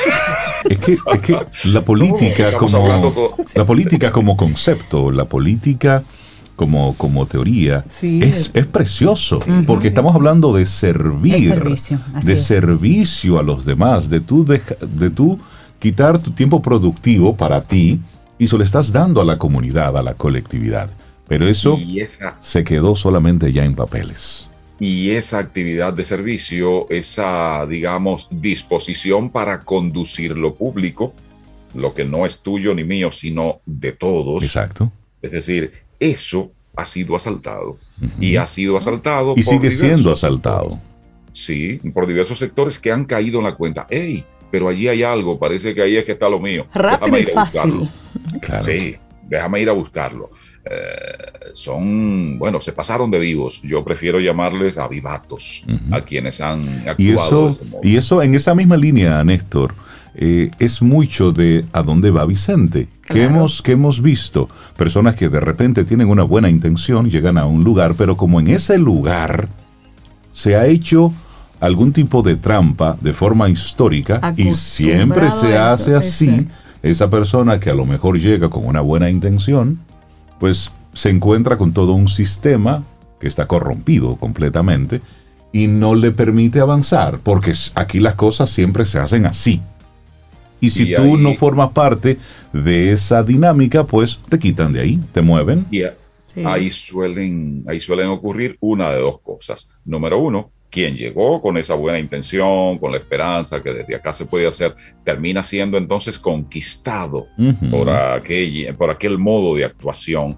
[0.80, 1.38] que, es que
[1.68, 6.02] la política como la política como concepto, la política
[6.56, 11.62] como, como teoría es, es, precioso, porque estamos hablando de servir,
[12.22, 14.60] de servicio a los demás, de tú, de,
[14.94, 15.38] de tú
[15.78, 18.00] quitar tu tiempo productivo para ti
[18.38, 20.90] y se lo estás dando a la comunidad, a la colectividad.
[21.28, 21.78] Pero eso
[22.40, 29.60] se quedó solamente ya en papeles y esa actividad de servicio, esa, digamos, disposición para
[29.60, 31.14] conducir lo público,
[31.74, 34.42] lo que no es tuyo ni mío, sino de todos.
[34.42, 34.90] Exacto.
[35.20, 37.78] Es decir, eso ha sido asaltado
[38.18, 39.34] y ha sido asaltado.
[39.36, 40.80] Y sigue siendo asaltado.
[41.32, 43.86] Sí, por diversos sectores que han caído en la cuenta.
[43.88, 44.24] ¡Ey!
[44.50, 46.66] Pero allí hay algo, parece que ahí es que está lo mío.
[46.74, 47.88] Rápido y fácil.
[48.60, 50.28] Sí, déjame ir a buscarlo.
[50.64, 53.60] Eh, son, bueno, se pasaron de vivos.
[53.62, 56.98] Yo prefiero llamarles avivatos a quienes han actuado.
[56.98, 59.74] Y eso, y eso en esa misma línea, Néstor,
[60.14, 62.88] eh, es mucho de a dónde va Vicente.
[63.06, 67.46] Que, hemos, que hemos visto personas que de repente tienen una buena intención, llegan a
[67.46, 69.48] un lugar, pero como en ese lugar
[70.32, 71.12] se ha hecho
[71.60, 76.48] algún tipo de trampa de forma histórica y siempre se hace así,
[76.82, 79.78] esa persona que a lo mejor llega con una buena intención,
[80.42, 82.82] pues se encuentra con todo un sistema
[83.20, 85.00] que está corrompido completamente
[85.52, 89.62] y no le permite avanzar, porque aquí las cosas siempre se hacen así.
[90.58, 92.18] Y si tú no formas parte
[92.52, 95.64] de esa dinámica, pues te quitan de ahí, te mueven.
[95.70, 95.84] Y
[96.44, 99.78] ahí, suelen, ahí suelen ocurrir una de dos cosas.
[99.84, 104.24] Número uno, quien llegó con esa buena intención, con la esperanza que desde acá se
[104.24, 107.28] puede hacer, termina siendo entonces conquistado
[107.70, 110.34] por, aquel, por aquel modo de actuación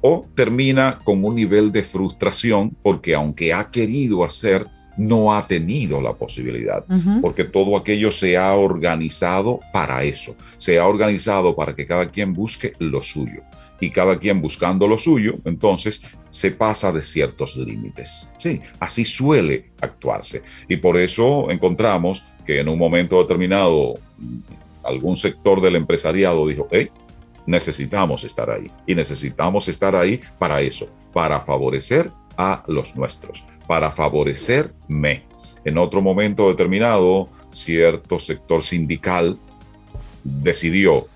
[0.00, 6.00] o termina con un nivel de frustración porque aunque ha querido hacer, no ha tenido
[6.00, 6.84] la posibilidad,
[7.20, 12.32] porque todo aquello se ha organizado para eso, se ha organizado para que cada quien
[12.32, 13.42] busque lo suyo
[13.80, 18.30] y cada quien buscando lo suyo, entonces se pasa de ciertos límites.
[18.38, 20.42] Sí, así suele actuarse.
[20.68, 23.94] Y por eso encontramos que en un momento determinado
[24.84, 26.88] algún sector del empresariado dijo, hey,
[27.46, 28.70] necesitamos estar ahí.
[28.86, 35.22] Y necesitamos estar ahí para eso, para favorecer a los nuestros, para favorecerme.
[35.64, 39.38] En otro momento determinado, cierto sector sindical
[40.22, 41.06] decidió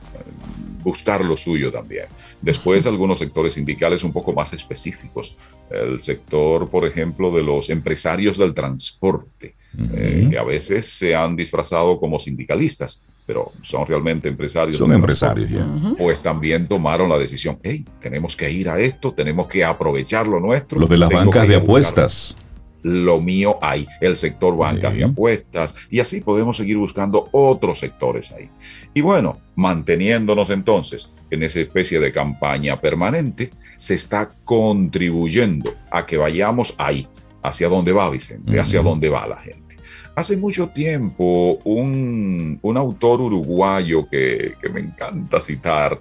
[0.82, 2.06] buscar lo suyo también.
[2.40, 5.36] Después algunos sectores sindicales un poco más específicos.
[5.70, 11.36] El sector, por ejemplo, de los empresarios del transporte, eh, que a veces se han
[11.36, 14.78] disfrazado como sindicalistas, pero son realmente empresarios.
[14.78, 15.66] Son empresarios, ya.
[15.96, 20.40] Pues también tomaron la decisión, hey, tenemos que ir a esto, tenemos que aprovechar lo
[20.40, 20.80] nuestro.
[20.80, 22.36] Los de las bancas de apuestas
[22.82, 28.32] lo mío hay, el sector bancas y apuestas, y así podemos seguir buscando otros sectores
[28.32, 28.50] ahí.
[28.94, 36.16] Y bueno, manteniéndonos entonces en esa especie de campaña permanente, se está contribuyendo a que
[36.16, 37.06] vayamos ahí,
[37.48, 39.76] hacia donde va Vicente, hacia donde va la gente.
[40.14, 46.00] Hace mucho tiempo, un, autor uruguayo que, que me encanta citar,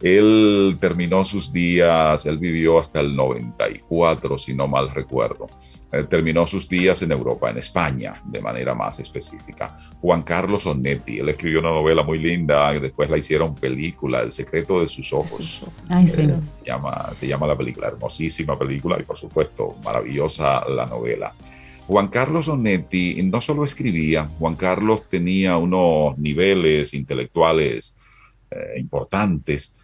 [0.00, 5.46] él terminó sus días, él vivió hasta el 94, si no mal recuerdo
[6.08, 9.76] terminó sus días en Europa, en España, de manera más específica.
[10.00, 14.32] Juan Carlos Onetti, él escribió una novela muy linda, y después la hicieron película, El
[14.32, 15.62] secreto de sus ojos.
[15.90, 16.22] Ay, sí.
[16.22, 21.34] Eh, se, llama, se llama la película, hermosísima película y por supuesto maravillosa la novela.
[21.86, 27.98] Juan Carlos Onetti no solo escribía, Juan Carlos tenía unos niveles intelectuales
[28.50, 29.78] eh, importantes.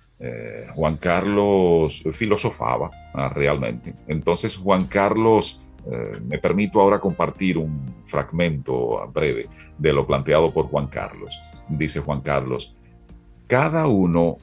[0.75, 3.95] Juan Carlos filosofaba ah, realmente.
[4.09, 9.49] Entonces Juan Carlos eh, me permito ahora compartir un fragmento breve
[9.79, 11.39] de lo planteado por Juan Carlos.
[11.69, 12.77] Dice Juan Carlos,
[13.47, 14.37] cada uno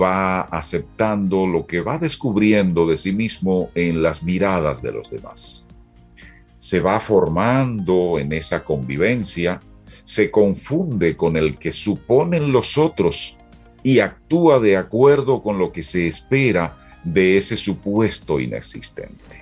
[0.00, 5.66] va aceptando lo que va descubriendo de sí mismo en las miradas de los demás.
[6.56, 9.60] Se va formando en esa convivencia,
[10.02, 13.36] se confunde con el que suponen los otros
[13.82, 19.35] y actúa de acuerdo con lo que se espera de ese supuesto inexistente.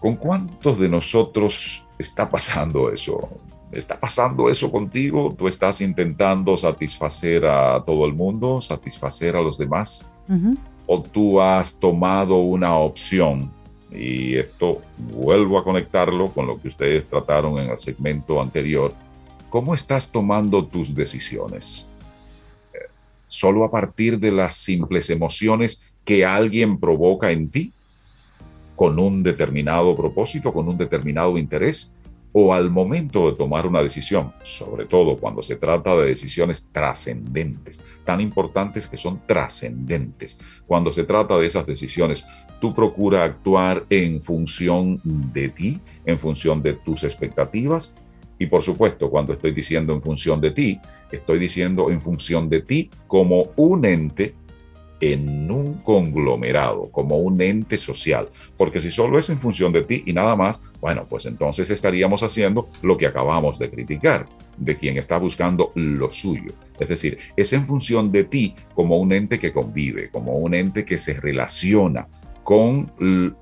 [0.00, 3.28] ¿Con cuántos de nosotros está pasando eso?
[3.70, 5.34] ¿Está pasando eso contigo?
[5.38, 10.10] ¿Tú estás intentando satisfacer a todo el mundo, satisfacer a los demás?
[10.86, 13.52] ¿O tú has tomado una opción?
[13.92, 18.94] Y esto vuelvo a conectarlo con lo que ustedes trataron en el segmento anterior.
[19.50, 21.90] ¿Cómo estás tomando tus decisiones?
[23.28, 27.72] ¿Solo a partir de las simples emociones que alguien provoca en ti?
[28.80, 32.00] Con un determinado propósito, con un determinado interés,
[32.32, 37.84] o al momento de tomar una decisión, sobre todo cuando se trata de decisiones trascendentes,
[38.06, 40.40] tan importantes que son trascendentes.
[40.66, 42.26] Cuando se trata de esas decisiones,
[42.58, 47.98] tú procura actuar en función de ti, en función de tus expectativas.
[48.38, 50.80] Y por supuesto, cuando estoy diciendo en función de ti,
[51.12, 54.36] estoy diciendo en función de ti como un ente
[55.00, 60.02] en un conglomerado, como un ente social, porque si solo es en función de ti
[60.06, 64.98] y nada más, bueno, pues entonces estaríamos haciendo lo que acabamos de criticar, de quien
[64.98, 66.52] está buscando lo suyo.
[66.78, 70.84] Es decir, es en función de ti como un ente que convive, como un ente
[70.84, 72.06] que se relaciona,
[72.42, 72.90] con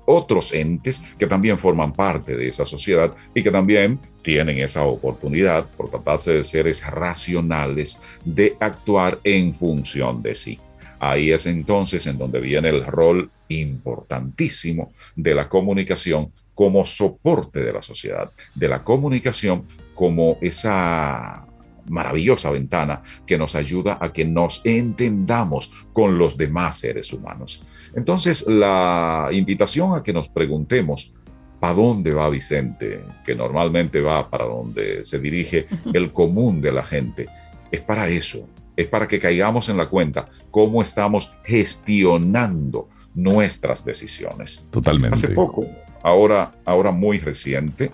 [0.05, 5.65] otros entes que también forman parte de esa sociedad y que también tienen esa oportunidad,
[5.71, 10.59] por tratarse de seres racionales, de actuar en función de sí.
[10.99, 17.71] Ahí es entonces en donde viene el rol importantísimo de la comunicación como soporte de
[17.71, 21.45] la sociedad, de la comunicación como esa
[21.87, 27.63] maravillosa ventana que nos ayuda a que nos entendamos con los demás seres humanos.
[27.95, 31.13] Entonces, la invitación a que nos preguntemos,
[31.59, 33.03] ¿para dónde va Vicente?
[33.25, 37.27] Que normalmente va para donde se dirige el común de la gente.
[37.71, 38.47] Es para eso,
[38.79, 44.65] es para que caigamos en la cuenta cómo estamos gestionando nuestras decisiones.
[44.71, 45.15] Totalmente.
[45.15, 45.67] Hace poco,
[46.01, 47.91] ahora, ahora muy reciente,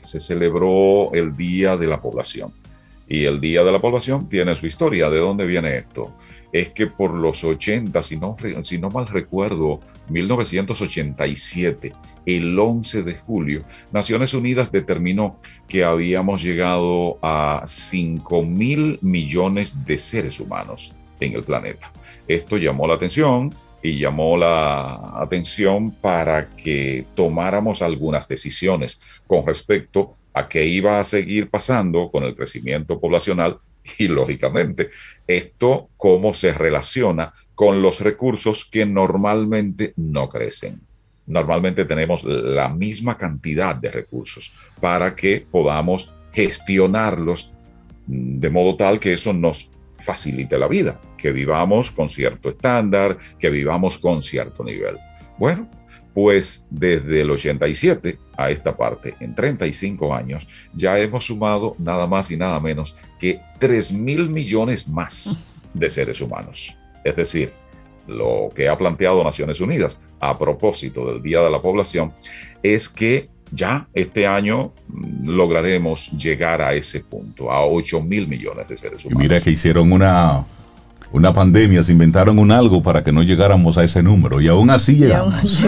[0.00, 2.52] se celebró el Día de la Población.
[3.08, 5.10] Y el Día de la Población tiene su historia.
[5.10, 6.14] ¿De dónde viene esto?
[6.52, 11.92] Es que por los 80, si no, si no mal recuerdo, 1987,
[12.26, 19.98] el 11 de julio, Naciones Unidas determinó que habíamos llegado a 5 mil millones de
[19.98, 21.90] seres humanos en el planeta.
[22.28, 30.14] Esto llamó la atención y llamó la atención para que tomáramos algunas decisiones con respecto
[30.32, 33.58] a qué iba a seguir pasando con el crecimiento poblacional
[33.98, 34.90] y lógicamente
[35.26, 40.80] esto cómo se relaciona con los recursos que normalmente no crecen.
[41.26, 47.52] Normalmente tenemos la misma cantidad de recursos para que podamos gestionarlos
[48.06, 53.50] de modo tal que eso nos facilite la vida, que vivamos con cierto estándar, que
[53.50, 54.98] vivamos con cierto nivel.
[55.38, 55.70] Bueno,
[56.12, 62.30] pues desde el 87 a esta parte, en 35 años, ya hemos sumado nada más
[62.30, 66.76] y nada menos que 3 mil millones más de seres humanos.
[67.04, 67.52] Es decir,
[68.08, 72.12] lo que ha planteado Naciones Unidas a propósito del Día de la Población
[72.64, 78.66] es que ya este año mm, lograremos llegar a ese punto, a 8 mil millones
[78.66, 79.20] de seres humanos.
[79.20, 80.44] Y mira que hicieron una
[81.12, 84.70] una pandemia, se inventaron un algo para que no llegáramos a ese número y aún
[84.70, 85.36] así llegamos.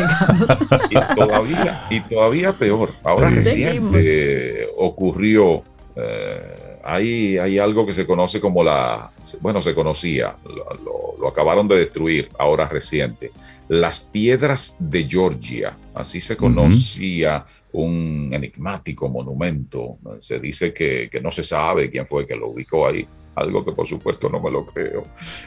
[0.91, 2.95] Y, todavía, y todavía peor.
[3.05, 5.63] Ahora reciente ocurrió,
[5.97, 10.37] eh, hay, hay, algo que se conoce como la, bueno, se conocía,
[10.85, 13.33] lo, acabaron de destruir ahora reciente,
[13.69, 17.45] las piedras de Georgia, así se conocía.
[17.73, 19.99] un enigmático monumento.
[20.21, 23.73] Se dice que, que no se sabe quién fue que lo ubicó ahí algo que
[23.73, 25.05] por supuesto no me lo creo,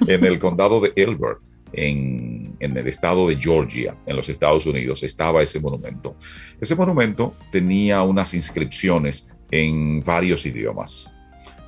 [0.08, 1.39] en el condado de Elbert,
[1.73, 6.15] en, en, el estado de Georgia, en los Estados Unidos, estaba ese monumento.
[6.62, 11.17] Ese monumento tenía unas inscripciones en varios idiomas.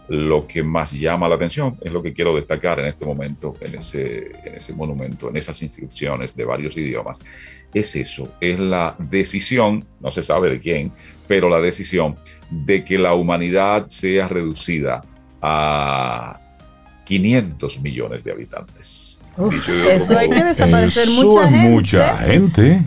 [0.09, 3.75] Lo que más llama la atención es lo que quiero destacar en este momento, en
[3.75, 7.19] ese, en ese monumento, en esas inscripciones de varios idiomas.
[7.73, 10.91] Es eso, es la decisión, no se sabe de quién,
[11.27, 12.15] pero la decisión
[12.49, 15.01] de que la humanidad sea reducida
[15.41, 16.39] a
[17.05, 19.21] 500 millones de habitantes.
[19.91, 21.69] eso hay que desaparecer mucha gente.
[21.69, 22.81] mucha gente.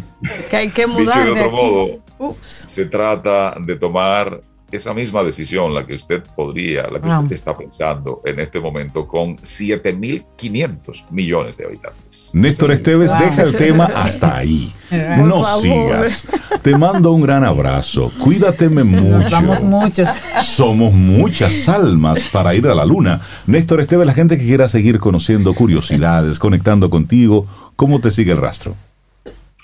[0.51, 1.25] Que hay que mudar.
[1.25, 4.41] de, otro modo, se trata de tomar
[4.73, 9.07] esa misma decisión, la que usted podría, la que usted está pensando en este momento,
[9.07, 12.31] con 7.500 millones de habitantes.
[12.33, 14.73] Néstor Esteves, deja el tema hasta ahí.
[14.91, 16.27] no sigas.
[16.63, 18.11] Te mando un gran abrazo.
[18.19, 19.31] Cuídateme mucho.
[19.31, 20.09] Vamos muchos.
[20.43, 23.21] Somos muchas almas para ir a la luna.
[23.47, 28.39] Néstor Esteves, la gente que quiera seguir conociendo curiosidades, conectando contigo, ¿cómo te sigue el
[28.39, 28.75] rastro?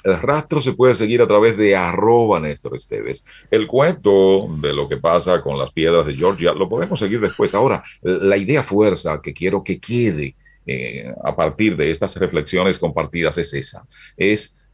[0.05, 3.27] El rastro se puede seguir a través de arroba Néstor Esteves.
[3.51, 7.55] El cuento de lo que pasa con las piedras de Georgia lo podemos seguir después.
[7.55, 13.39] Ahora, la idea fuerza que quiero que quede eh, a partir de estas reflexiones compartidas
[13.39, 13.87] es esa.
[14.17, 14.65] Es,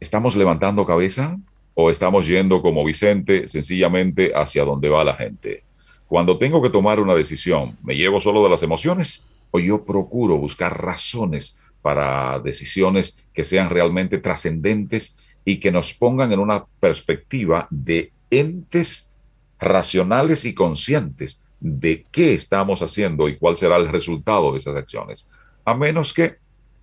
[0.00, 1.38] ¿estamos levantando cabeza
[1.74, 5.64] o estamos yendo como Vicente sencillamente hacia donde va la gente?
[6.08, 10.38] Cuando tengo que tomar una decisión, ¿me llevo solo de las emociones o yo procuro
[10.38, 17.66] buscar razones para decisiones que sean realmente trascendentes y que nos pongan en una perspectiva
[17.70, 19.10] de entes
[19.58, 25.30] racionales y conscientes de qué estamos haciendo y cuál será el resultado de esas acciones,
[25.64, 26.36] a menos que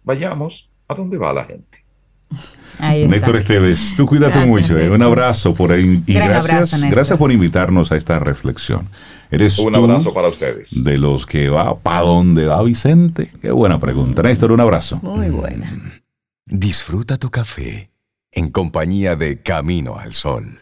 [0.03, 1.83] vayamos a donde va la gente.
[2.79, 4.77] Néstor Esteves, tú cuídate mucho.
[4.77, 4.89] Eh.
[4.89, 8.87] Un abrazo por ahí y gracias, gracias por invitarnos a esta reflexión.
[9.31, 10.83] ¿Eres un abrazo para ustedes.
[10.83, 13.31] De los que va, ¿para dónde va Vicente?
[13.41, 14.23] Qué buena pregunta.
[14.23, 14.99] Néstor, un abrazo.
[15.03, 16.01] Muy buena.
[16.47, 17.91] Disfruta tu café
[18.31, 20.61] en compañía de Camino al Sol.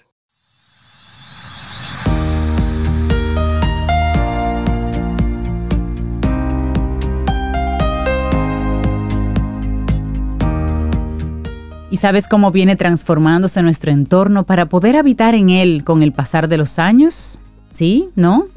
[11.89, 16.49] ¿Y sabes cómo viene transformándose nuestro entorno para poder habitar en él con el pasar
[16.49, 17.39] de los años?
[17.71, 18.09] ¿Sí?
[18.15, 18.47] ¿No?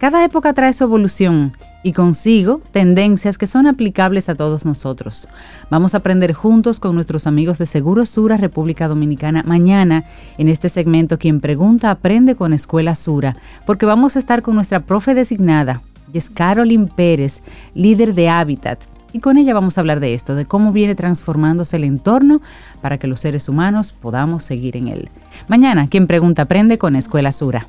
[0.00, 5.28] Cada época trae su evolución y consigo tendencias que son aplicables a todos nosotros.
[5.68, 10.06] Vamos a aprender juntos con nuestros amigos de Seguro Sura República Dominicana mañana
[10.38, 13.36] en este segmento Quien Pregunta Aprende con Escuela Sura,
[13.66, 17.42] porque vamos a estar con nuestra profe designada, y es Carolyn Pérez,
[17.74, 18.82] líder de Habitat
[19.12, 22.40] y con ella vamos a hablar de esto, de cómo viene transformándose el entorno
[22.80, 25.10] para que los seres humanos podamos seguir en él.
[25.46, 27.66] Mañana, quien pregunta aprende con Escuela Sura.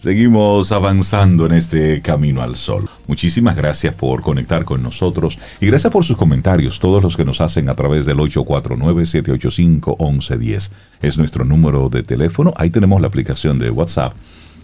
[0.00, 2.88] Seguimos avanzando en este camino al sol.
[3.06, 7.42] Muchísimas gracias por conectar con nosotros y gracias por sus comentarios, todos los que nos
[7.42, 10.70] hacen a través del 849-785-1110.
[11.02, 14.14] Es nuestro número de teléfono, ahí tenemos la aplicación de WhatsApp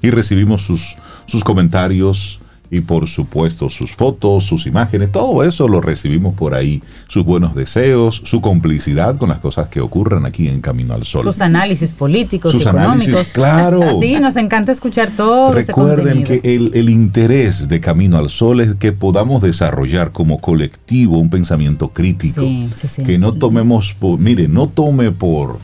[0.01, 5.81] y recibimos sus, sus comentarios, y por supuesto sus fotos, sus imágenes, todo eso lo
[5.81, 10.61] recibimos por ahí, sus buenos deseos, su complicidad con las cosas que ocurren aquí en
[10.61, 11.23] Camino al Sol.
[11.23, 13.09] Sus análisis políticos, sus económicos.
[13.09, 13.81] Análisis, claro.
[14.01, 15.53] Sí, nos encanta escuchar todo.
[15.53, 21.19] Recuerden que el, el, interés de Camino al Sol es que podamos desarrollar como colectivo
[21.19, 22.43] un pensamiento crítico.
[22.43, 23.03] Sí, sí, sí.
[23.03, 25.59] Que no tomemos, por, mire, no tome por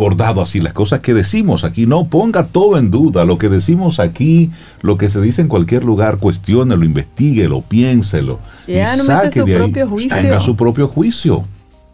[0.00, 1.84] por dado así las cosas que decimos aquí.
[1.84, 3.26] No ponga todo en duda.
[3.26, 8.38] Lo que decimos aquí, lo que se dice en cualquier lugar, cuestiónelo, investiguelo, piénselo.
[8.66, 10.16] Ya, y no saque su de propio juicio.
[10.16, 11.44] Tenga su propio juicio.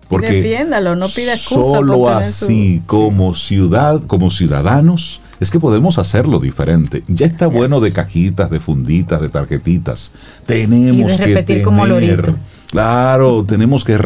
[0.08, 6.38] Porque defiéndalo, no pida excusa Solo así, como ciudad, como ciudadanos, es que podemos hacerlo
[6.38, 7.02] diferente.
[7.08, 10.12] Ya está bueno de cajitas, de funditas, de tarjetitas.
[10.46, 12.36] Tenemos y de repetir que como lorito.
[12.70, 13.98] Claro, tenemos que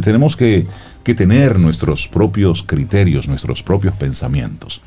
[0.00, 0.68] tenemos que
[1.08, 4.82] que tener nuestros propios criterios, nuestros propios pensamientos.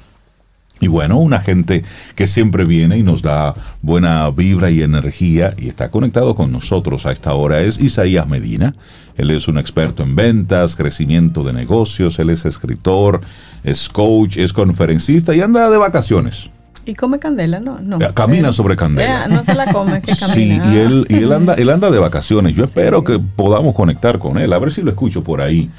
[0.80, 5.68] Y bueno, una gente que siempre viene y nos da buena vibra y energía y
[5.68, 8.76] está conectado con nosotros a esta hora es Isaías Medina.
[9.18, 13.22] Él es un experto en ventas, crecimiento de negocios, él es escritor,
[13.64, 16.52] es coach, es conferencista y anda de vacaciones.
[16.86, 17.80] Y come candela, ¿no?
[17.80, 19.28] no camina sobre candela.
[19.28, 20.36] no se la come, que camina.
[20.36, 22.56] Sí, y él, y él, anda, él anda de vacaciones.
[22.56, 25.72] Yo espero que podamos conectar con él, a ver si lo escucho por ahí.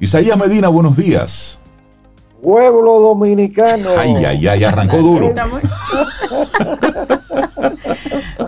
[0.00, 1.58] Isaías Medina, buenos días.
[2.40, 3.90] Pueblo dominicano.
[3.98, 5.34] Ay, ay, ay, arrancó duro.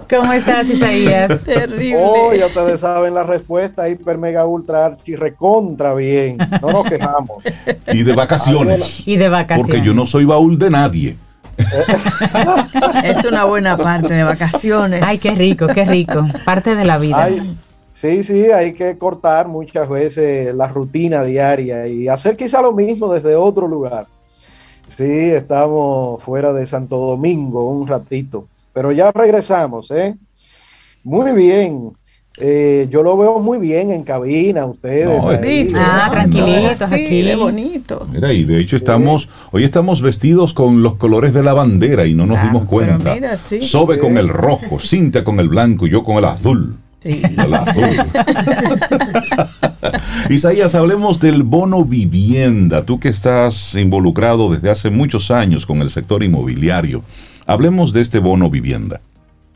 [0.09, 1.43] ¿Cómo estás, Isaías?
[1.45, 2.01] Terrible.
[2.01, 6.39] Oh, ya ustedes saben la respuesta, hiper, mega, ultra, archi, recontra bien.
[6.63, 7.45] No nos quejamos.
[7.93, 9.03] Y de vacaciones.
[9.07, 9.67] Y de vacaciones.
[9.67, 11.17] Porque yo no soy baúl de nadie.
[13.05, 15.03] es una buena parte de vacaciones.
[15.05, 16.27] Ay, qué rico, qué rico.
[16.45, 17.29] Parte de la vida.
[18.01, 23.13] Sí, sí, hay que cortar muchas veces la rutina diaria y hacer quizá lo mismo
[23.13, 24.07] desde otro lugar.
[24.87, 30.17] Sí, estamos fuera de Santo Domingo un ratito, pero ya regresamos, ¿eh?
[31.05, 31.91] Muy bien.
[32.39, 35.07] Eh, yo lo veo muy bien en cabina, ustedes.
[35.77, 37.21] ah, tranquilitos aquí.
[37.21, 38.09] de bonito.
[38.11, 42.15] Mira, y de hecho estamos, hoy estamos vestidos con los colores de la bandera y
[42.15, 43.13] no nos ah, dimos cuenta.
[43.13, 43.61] Mira, sí.
[43.61, 46.79] Sobe con el rojo, Cinta con el blanco y yo con el azul.
[47.01, 47.23] Sí.
[50.31, 52.85] Isaías, hablemos del bono vivienda.
[52.85, 57.03] Tú que estás involucrado desde hace muchos años con el sector inmobiliario.
[57.47, 59.01] Hablemos de este bono vivienda.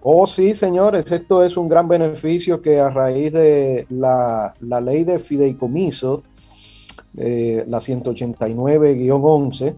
[0.02, 5.18] Oh, sí, señores, esto es un gran beneficio que a raíz de la, ley de
[5.18, 6.22] fideicomiso,
[7.16, 9.74] eh, la 189-11,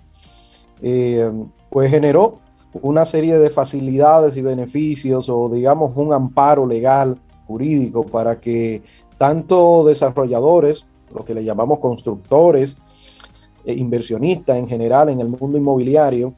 [0.82, 1.30] eh,
[1.70, 2.40] pues generó
[2.82, 8.82] una serie de facilidades y beneficios o digamos un amparo legal jurídico para que
[9.18, 12.76] tanto desarrolladores, lo que le llamamos constructores,
[13.64, 16.34] e inversionistas en general en el mundo inmobiliario,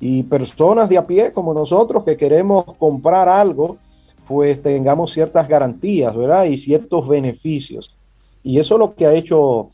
[0.00, 3.76] y personas de a pie como nosotros que queremos comprar algo,
[4.26, 6.44] pues tengamos ciertas garantías, ¿verdad?
[6.44, 7.96] Y ciertos beneficios.
[8.42, 9.68] Y eso es lo que ha hecho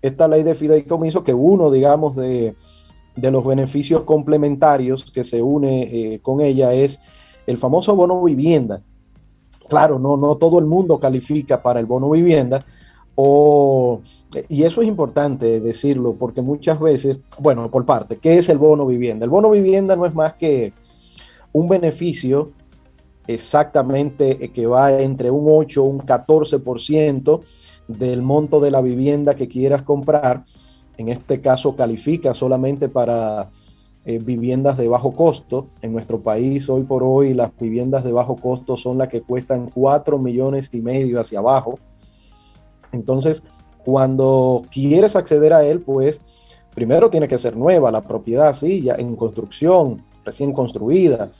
[0.00, 2.54] esta ley de fideicomiso, que uno, digamos, de,
[3.16, 7.00] los beneficios complementarios que se une eh, con ella es
[7.46, 8.82] el famoso bono vivienda,
[9.68, 12.64] Claro, no, no todo el mundo califica para el bono vivienda,
[14.48, 18.86] y eso es importante decirlo, porque muchas veces, bueno, por parte, ¿qué es el bono
[18.86, 19.24] vivienda?
[19.24, 20.72] El bono vivienda no es más que
[21.52, 22.50] un beneficio
[23.26, 27.40] exactamente que va entre un 8 o un 14%
[27.86, 30.42] del monto de la vivienda que quieras comprar.
[30.96, 33.50] En este caso califica solamente para
[34.06, 35.68] eh, viviendas de bajo costo.
[35.80, 39.70] En nuestro país hoy por hoy las viviendas de bajo costo son las que cuestan
[39.70, 41.78] 4 millones y medio hacia abajo.
[42.92, 43.42] Entonces,
[43.84, 46.20] cuando quieres acceder a él, pues
[46.74, 51.30] primero tiene que ser nueva la propiedad, sí, ya en construcción, recién construida,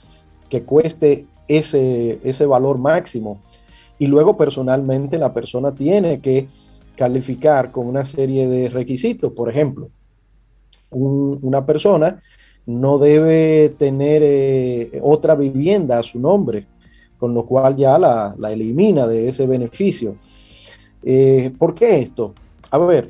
[0.49, 3.41] que cueste ese, ese valor máximo.
[3.99, 6.47] Y luego personalmente la persona tiene que
[6.95, 9.31] calificar con una serie de requisitos.
[9.33, 9.89] Por ejemplo,
[10.89, 12.21] una persona
[12.65, 16.65] no debe tener eh, otra vivienda a su nombre,
[17.17, 20.15] con lo cual ya la, elimina de ese beneficio.
[21.03, 22.33] Eh, ¿Por qué esto?
[22.71, 23.09] A ver,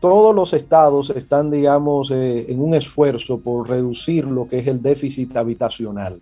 [0.00, 4.82] todos los estados están, digamos, eh, en un esfuerzo por reducir lo que es el
[4.82, 6.20] déficit habitacional.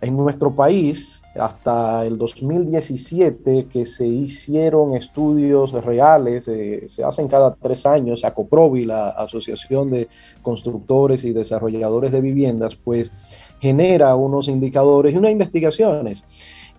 [0.00, 7.54] En nuestro país, hasta el 2017, que se hicieron estudios reales, eh, se hacen cada
[7.54, 10.08] tres años, ACOPROVI, la Asociación de
[10.42, 13.12] Constructores y Desarrolladores de Viviendas, pues
[13.60, 16.26] genera unos indicadores y unas investigaciones.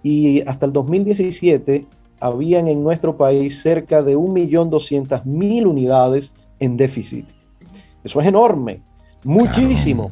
[0.04, 1.88] Y hasta el 2017
[2.20, 7.26] habían en nuestro país cerca de 1.200.000 unidades en déficit.
[8.04, 8.82] Eso es enorme,
[9.24, 10.12] muchísimo.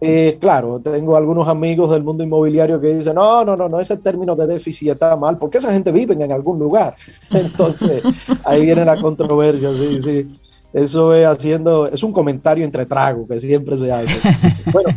[0.00, 3.96] Eh, claro, tengo algunos amigos del mundo inmobiliario que dicen, no, no, no, no, ese
[3.96, 6.94] término de déficit está mal, porque esa gente vive en algún lugar.
[7.30, 8.02] Entonces,
[8.44, 10.28] ahí viene la controversia, sí, sí.
[10.72, 14.28] Eso es haciendo, es un comentario entre trago que siempre se hace.
[14.70, 14.90] Bueno,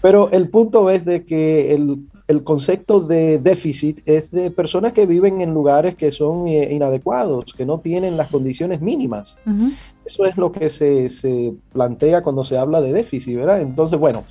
[0.00, 5.06] pero el punto es de que el el concepto de déficit es de personas que
[5.06, 9.38] viven en lugares que son eh, inadecuados, que no tienen las condiciones mínimas.
[10.04, 13.60] Eso es lo que se, plantea cuando se habla de déficit, ¿verdad?
[13.60, 14.24] Entonces, bueno,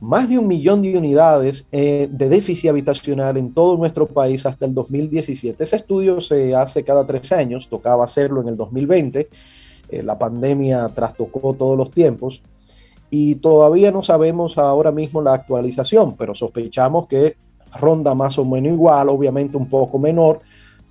[0.00, 4.64] más de un millón de unidades eh, de déficit habitacional en todo nuestro país hasta
[4.66, 5.62] el 2017.
[5.62, 9.28] Ese estudio se hace cada tres años, tocaba hacerlo en el 2020,
[9.90, 12.42] eh, la pandemia trastocó todos los tiempos
[13.10, 17.36] y todavía no sabemos ahora mismo la actualización, pero sospechamos que
[17.74, 20.40] ronda más o menos igual, obviamente un poco menor,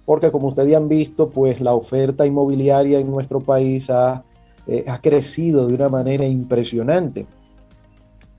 [0.10, 4.24] porque como ustedes han visto, pues la oferta inmobiliaria en nuestro país ha,
[4.66, 7.28] eh, ha crecido de una manera impresionante.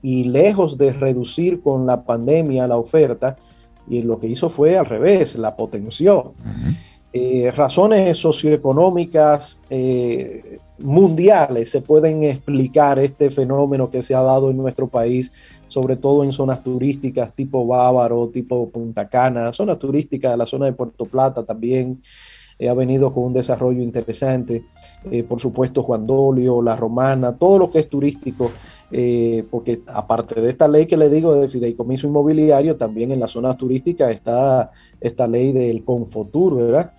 [0.01, 3.37] Y lejos de reducir con la pandemia la oferta,
[3.87, 6.33] y lo que hizo fue al revés, la potenció.
[7.13, 14.57] Eh, razones socioeconómicas eh, mundiales se pueden explicar este fenómeno que se ha dado en
[14.57, 15.31] nuestro país,
[15.71, 20.65] sobre todo en zonas turísticas tipo Bávaro, tipo Punta Cana, zonas turísticas de la zona
[20.65, 22.01] de Puerto Plata también.
[22.59, 24.65] Eh, ha venido con un desarrollo interesante.
[25.27, 28.51] por supuesto, Juan Dolio, La Romana, todo lo que es turístico
[29.49, 33.55] porque aparte de esta ley que le digo de fideicomiso inmobiliario, también en las zonas
[33.55, 36.91] turísticas está esta ley del Confotur, ¿verdad?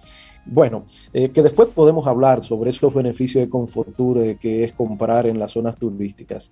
[0.44, 5.26] Bueno, eh, que después podemos hablar sobre esos beneficios de Confotur eh, que es comprar
[5.26, 6.50] en las zonas turísticas.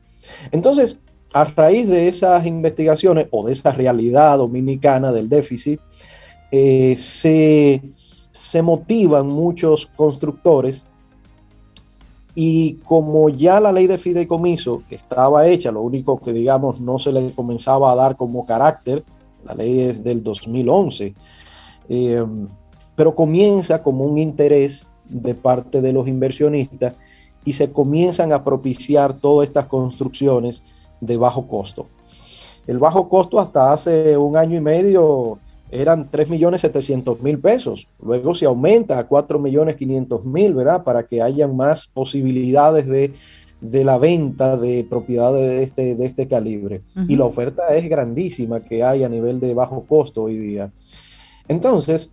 [0.52, 0.98] Entonces,
[1.32, 5.80] a raíz de esas investigaciones o de esa realidad dominicana del déficit,
[6.50, 7.82] eh, se,
[8.30, 10.84] se motivan muchos constructores
[12.34, 17.12] y como ya la ley de fideicomiso estaba hecha, lo único que digamos no se
[17.12, 19.04] le comenzaba a dar como carácter,
[19.44, 21.14] la ley es del 2011,
[21.88, 22.26] eh,
[22.94, 26.94] pero comienza como un interés de parte de los inversionistas
[27.44, 30.62] y se comienzan a propiciar todas estas construcciones
[31.00, 31.86] de bajo costo.
[32.66, 35.38] El bajo costo hasta hace un año y medio
[35.70, 37.88] eran 3.700.000 pesos.
[38.02, 40.84] Luego se aumenta a 4.500.000, ¿verdad?
[40.84, 43.12] Para que haya más posibilidades de,
[43.84, 46.82] la venta de propiedades de este, de este calibre.
[47.08, 50.72] Y la oferta es grandísima que hay a nivel de bajo costo hoy día.
[51.46, 52.12] Entonces,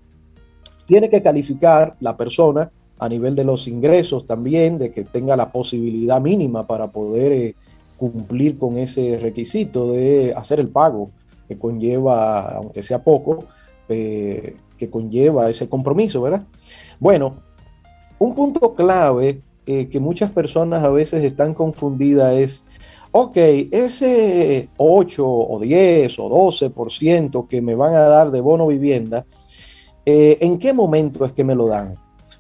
[0.86, 5.52] tiene que calificar la persona a nivel de los ingresos también, de que tenga la
[5.52, 7.56] posibilidad mínima para poder eh,
[7.98, 11.12] cumplir con ese requisito de hacer el pago
[11.48, 13.46] que conlleva, aunque sea poco,
[13.90, 16.44] eh, que conlleva ese compromiso, ¿verdad?
[17.00, 17.36] Bueno,
[18.20, 22.64] un punto clave eh, que muchas personas a veces están confundidas es,
[23.12, 23.38] ok,
[23.72, 29.26] ese 8 o 10 o 12% que me van a dar de bono vivienda,
[30.06, 31.96] eh, ¿en qué momento es que me lo dan?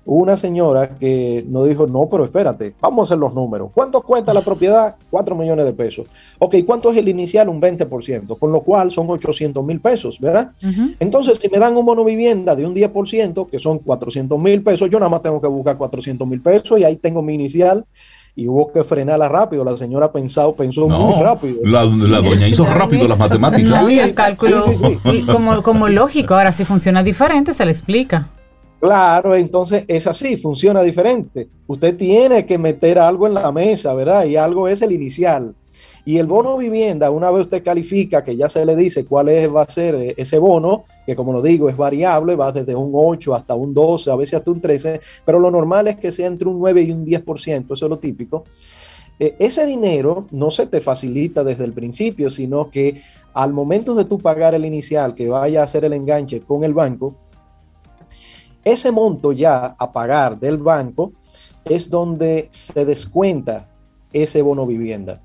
[0.09, 3.71] Hubo una señora que nos dijo, no, pero espérate, vamos a hacer los números.
[3.73, 4.95] ¿Cuánto cuesta la propiedad?
[5.09, 6.07] 4 millones de pesos.
[6.39, 7.49] Ok, ¿cuánto es el inicial?
[7.49, 10.51] Un 20%, con lo cual son 800 mil pesos, ¿verdad?
[11.01, 14.89] Entonces, si me dan un bono vivienda de un 10%, que son 400 mil pesos,
[14.89, 17.83] yo nada más tengo que buscar 400 mil pesos y ahí tengo mi inicial
[18.33, 19.65] y hubo que frenarla rápido.
[19.65, 21.59] La señora pensado, pensó muy rápido.
[21.63, 23.89] La, doña hizo rápido las matemáticas.
[23.89, 24.63] y el cálculo,
[25.29, 28.29] Como, como lógico, ahora si funciona diferente, se le explica.
[28.79, 31.47] Claro, entonces es así, funciona diferente.
[31.65, 34.25] Usted tiene que meter algo en la mesa, ¿verdad?
[34.25, 35.55] Y algo es el inicial.
[36.05, 39.53] Y el bono vivienda, una vez usted califica, que ya se le dice cuál es,
[39.53, 42.91] va a ser eh, ese bono, que como lo digo, es variable, va desde un
[42.93, 46.27] 8 hasta un 12, a veces hasta un 13, pero lo normal es que sea
[46.27, 48.45] entre un 9 y un 10%, eso es lo típico.
[49.19, 53.01] Eh, ese dinero no se te facilita desde el principio, sino que
[53.33, 56.73] al momento de tú pagar el inicial, que vaya a hacer el enganche con el
[56.73, 57.15] banco,
[58.71, 61.13] ese monto ya a pagar del banco
[61.65, 63.67] es donde se descuenta
[64.13, 65.21] ese bono vivienda.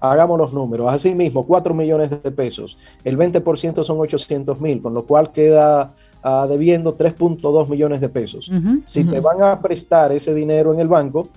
[0.00, 0.88] Hagamos los números.
[0.92, 2.76] Así mismo, 4 millones de pesos.
[3.04, 8.50] El 20% son 800 mil, con lo cual queda uh, debiendo 3.2 millones de pesos.
[8.84, 11.28] si te van a prestar ese dinero en el banco,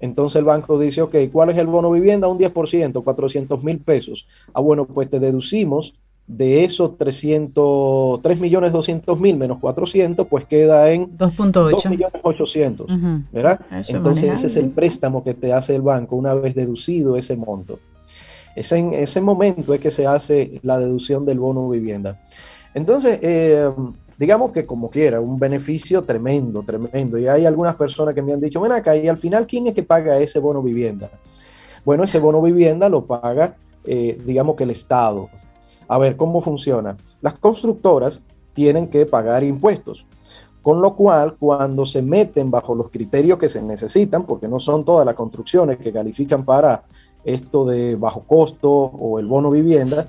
[0.00, 2.28] entonces el banco dice, ok, ¿cuál es el bono vivienda?
[2.28, 4.28] Un 10%, 400 mil pesos.
[4.52, 5.94] Ah, bueno, pues te deducimos
[6.28, 12.86] de esos 300, 3 millones 200 mil menos 400, pues queda en 2.8 millones 800,
[13.32, 13.60] ¿verdad?
[13.88, 17.80] Entonces ese es el préstamo que te hace el banco una vez deducido ese monto.
[18.54, 22.20] Es en ese momento es que se hace la deducción del bono vivienda.
[22.74, 23.70] Entonces, eh,
[24.18, 27.18] digamos que como quiera, un beneficio tremendo, tremendo.
[27.18, 29.74] Y hay algunas personas que me han dicho, ven acá, y al final, ¿quién es
[29.74, 31.10] que paga ese bono vivienda?
[31.84, 35.30] Bueno, ese bono vivienda lo paga, eh, digamos que el Estado.
[35.88, 36.96] A ver, ¿cómo funciona?
[37.20, 38.22] Las constructoras
[38.52, 40.06] tienen que pagar impuestos.
[40.62, 44.84] Con lo cual, cuando se meten bajo los criterios que se necesitan, porque no son
[44.84, 46.82] todas las construcciones que califican para
[47.24, 50.08] esto de bajo costo o el bono vivienda,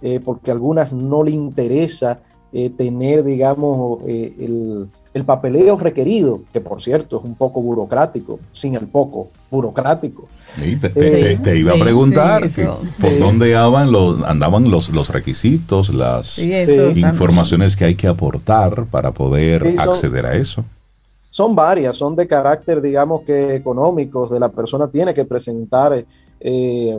[0.00, 2.20] eh, porque a algunas no le interesa
[2.52, 4.88] eh, tener, digamos, eh, el,
[5.24, 10.28] papeleo requerido, que por cierto es un poco burocrático, sin el poco burocrático.
[10.56, 12.48] te, iba a preguntar
[13.00, 19.12] por dónde andaban los, andaban los, los requisitos, las informaciones que hay que aportar para
[19.12, 20.64] poder acceder a eso.
[21.28, 26.04] Son varias, son de carácter, digamos que económicos, de la persona tiene que presentar,
[26.40, 26.98] eh,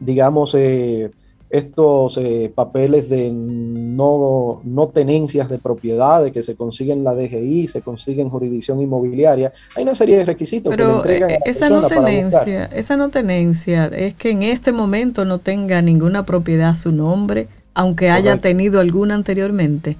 [0.00, 1.10] digamos, eh,
[1.50, 7.68] estos eh, papeles de no, no, tenencias de propiedades que se consiguen en la DGI,
[7.68, 9.52] se consiguen en jurisdicción inmobiliaria.
[9.74, 13.86] Hay una serie de requisitos que le entregan eh, esa no tenencia, esa no tenencia
[13.86, 18.80] es que en este momento no tenga ninguna propiedad a su nombre, aunque haya tenido
[18.80, 19.96] alguna anteriormente.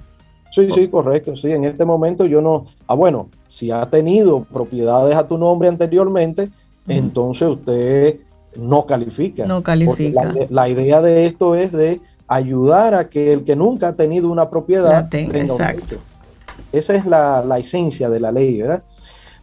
[0.51, 1.35] Sí, sí, correcto.
[1.35, 2.65] Sí, en este momento yo no.
[2.87, 6.49] Ah, bueno, si ha tenido propiedades a tu nombre anteriormente,
[6.87, 8.19] entonces usted
[8.55, 9.45] no califica.
[9.45, 10.33] No califica.
[10.49, 14.49] La, idea de esto es de ayudar a que el que nunca ha tenido una
[14.49, 15.97] propiedad tenga exacto.
[16.71, 18.83] Esa es la, esencia de la ley, ¿verdad?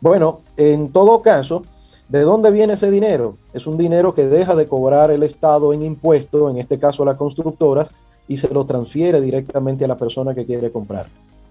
[0.00, 1.64] Bueno, en todo caso,
[2.09, 3.36] ¿de dónde viene ese dinero?
[3.52, 7.07] Es un dinero que deja de cobrar el Estado en impuestos, en este caso a
[7.07, 7.90] las constructoras,
[8.28, 11.07] y se lo transfiere directamente a la persona que quiere comprar.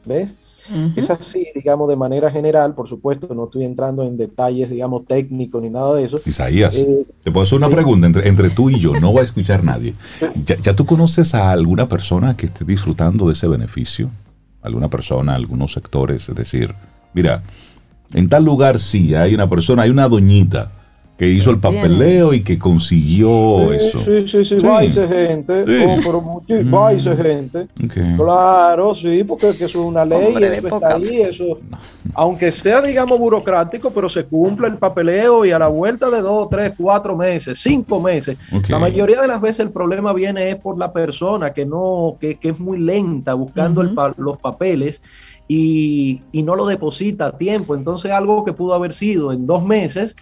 [0.06, 0.36] ¿Ves?
[0.96, 5.62] Es así, digamos, de manera general, por supuesto, no estoy entrando en detalles, digamos, técnicos
[5.62, 6.20] ni nada de eso.
[6.26, 9.24] Isaías, eh, te puedo hacer una pregunta entre, entre, tú y yo, no va a
[9.24, 9.94] escuchar nadie.
[10.64, 14.10] ¿Ya, tú conoces a alguna persona que esté disfrutando de ese beneficio?
[14.62, 16.28] ¿Alguna persona, algunos sectores?
[16.30, 16.74] Es decir,
[17.14, 17.44] mira,
[18.14, 20.72] en tal lugar sí, hay una persona, hay una doñita
[21.18, 24.00] que hizo el papeleo y que consiguió eso.
[24.04, 27.68] Sí, sí, sí, va ese gente, oh, pero va ese gente.
[28.18, 31.60] Claro, sí, porque eso es una ley, eso está ahí, eso,
[32.16, 36.50] aunque sea, digamos, burocrático, pero se cumple el papeleo y a la vuelta de dos,
[36.50, 38.38] tres, cuatro meses, cinco meses,
[38.68, 42.36] la mayoría de las veces el problema viene es por la persona que no, que,
[42.36, 43.84] que es muy lenta buscando
[44.18, 45.02] los papeles
[45.48, 47.76] y, y no lo deposita a tiempo.
[47.76, 50.16] Entonces, algo que pudo haber sido en dos meses,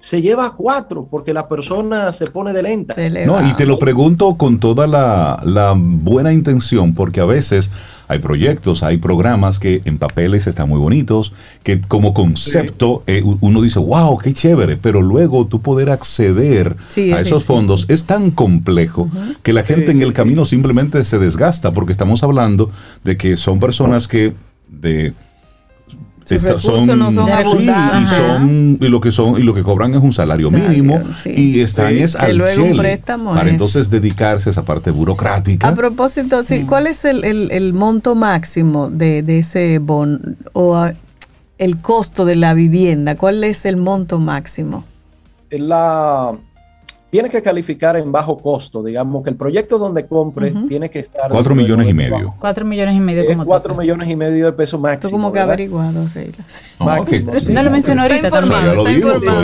[0.00, 2.94] se lleva cuatro porque la persona se pone de lenta.
[3.26, 7.70] No, y te lo pregunto con toda la, buena intención, porque a veces
[8.08, 13.60] hay proyectos, hay programas que en papeles están muy bonitos, que como concepto eh, uno
[13.60, 16.76] dice, wow, qué chévere, pero luego tú poder acceder
[17.14, 19.10] a esos fondos es tan complejo
[19.42, 22.70] que la gente en el camino simplemente se desgasta, porque estamos hablando
[23.04, 24.32] de que son personas que
[24.66, 25.12] de
[26.38, 27.66] son, no son y,
[28.06, 31.96] son y lo que son y lo que cobran es un salario mínimo y están
[31.96, 32.64] es al luego
[33.34, 35.68] para entonces dedicarse a esa parte burocrática.
[35.68, 36.64] A propósito, sí.
[36.64, 40.88] ¿cuál es el, el, monto máximo de, de ese bon o
[41.58, 43.16] el costo de la vivienda?
[43.16, 44.84] ¿Cuál es el monto máximo?
[45.50, 46.36] La
[47.10, 51.30] tiene que calificar en bajo costo, digamos que el proyecto donde compre tiene que estar...
[51.30, 52.34] Cuatro millones y medio.
[52.38, 53.26] Cuatro millones y medio.
[53.26, 55.10] como cuatro millones y medio de pesos máximo.
[55.10, 56.06] Tú como que averiguado,
[56.78, 57.32] Máximo.
[57.48, 58.78] No lo mencionó ahorita está también.
[58.78, 59.42] Está informado.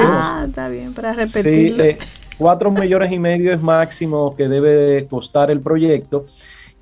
[0.00, 1.84] ah, está bien, para repetirlo.
[1.84, 1.98] Sí, eh,
[2.38, 6.24] cuatro millones y medio es máximo que debe costar el proyecto.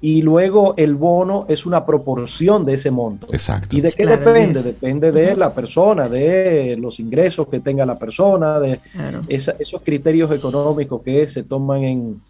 [0.03, 3.27] Y luego el bono es una proporción de ese monto.
[3.33, 3.77] Exacto.
[3.77, 4.63] ¿Y de qué depende?
[4.63, 8.81] Depende de la persona, de los ingresos que tenga la persona, de
[9.29, 12.21] esos criterios económicos que se toman en,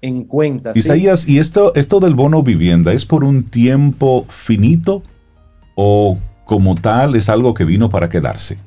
[0.00, 0.72] en cuenta.
[0.74, 5.02] Isaías, ¿y esto, esto del bono vivienda es por un tiempo finito
[5.76, 8.58] o como tal es algo que vino para quedarse?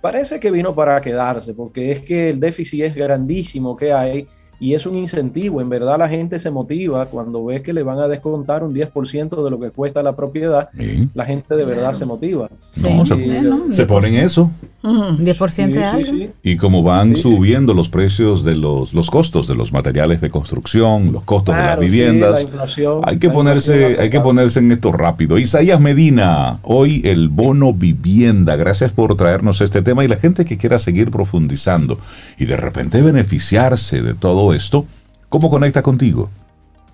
[0.00, 4.26] Parece que vino para quedarse, porque es que el déficit es grandísimo que hay
[4.60, 5.60] y es un incentivo.
[5.60, 9.44] En verdad la gente se motiva cuando ves que le van a descontar un 10%
[9.44, 10.68] de lo que cuesta la propiedad.
[11.14, 12.48] La gente de verdad se motiva.
[12.72, 14.50] se, ponen eso.
[14.82, 16.32] 10% de algo.
[16.42, 21.12] Y como van subiendo los precios de los, los costos de los materiales de construcción,
[21.12, 22.46] los costos de las viviendas,
[23.04, 25.38] hay que ponerse, hay que ponerse en esto rápido.
[25.38, 28.56] Isaías Medina, hoy el bono vivienda.
[28.56, 31.98] Gracias por traernos este tema y la gente que quiera seguir profundizando
[32.38, 34.84] y de repente beneficiarse de todo esto,
[35.28, 36.28] ¿cómo conecta contigo?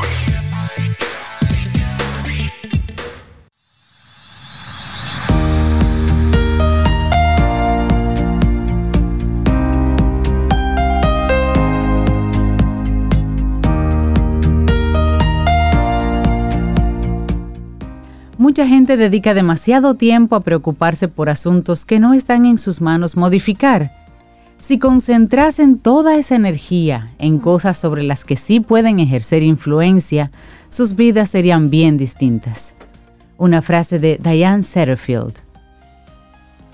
[18.38, 23.16] Mucha gente dedica demasiado tiempo a preocuparse por asuntos que no están en sus manos
[23.16, 24.09] modificar.
[24.60, 30.32] Si concentrasen toda esa energía en cosas sobre las que sí pueden ejercer influencia,
[30.70, 32.76] sus vidas serían bien distintas.
[33.38, 35.40] Una frase de Diane Setterfield.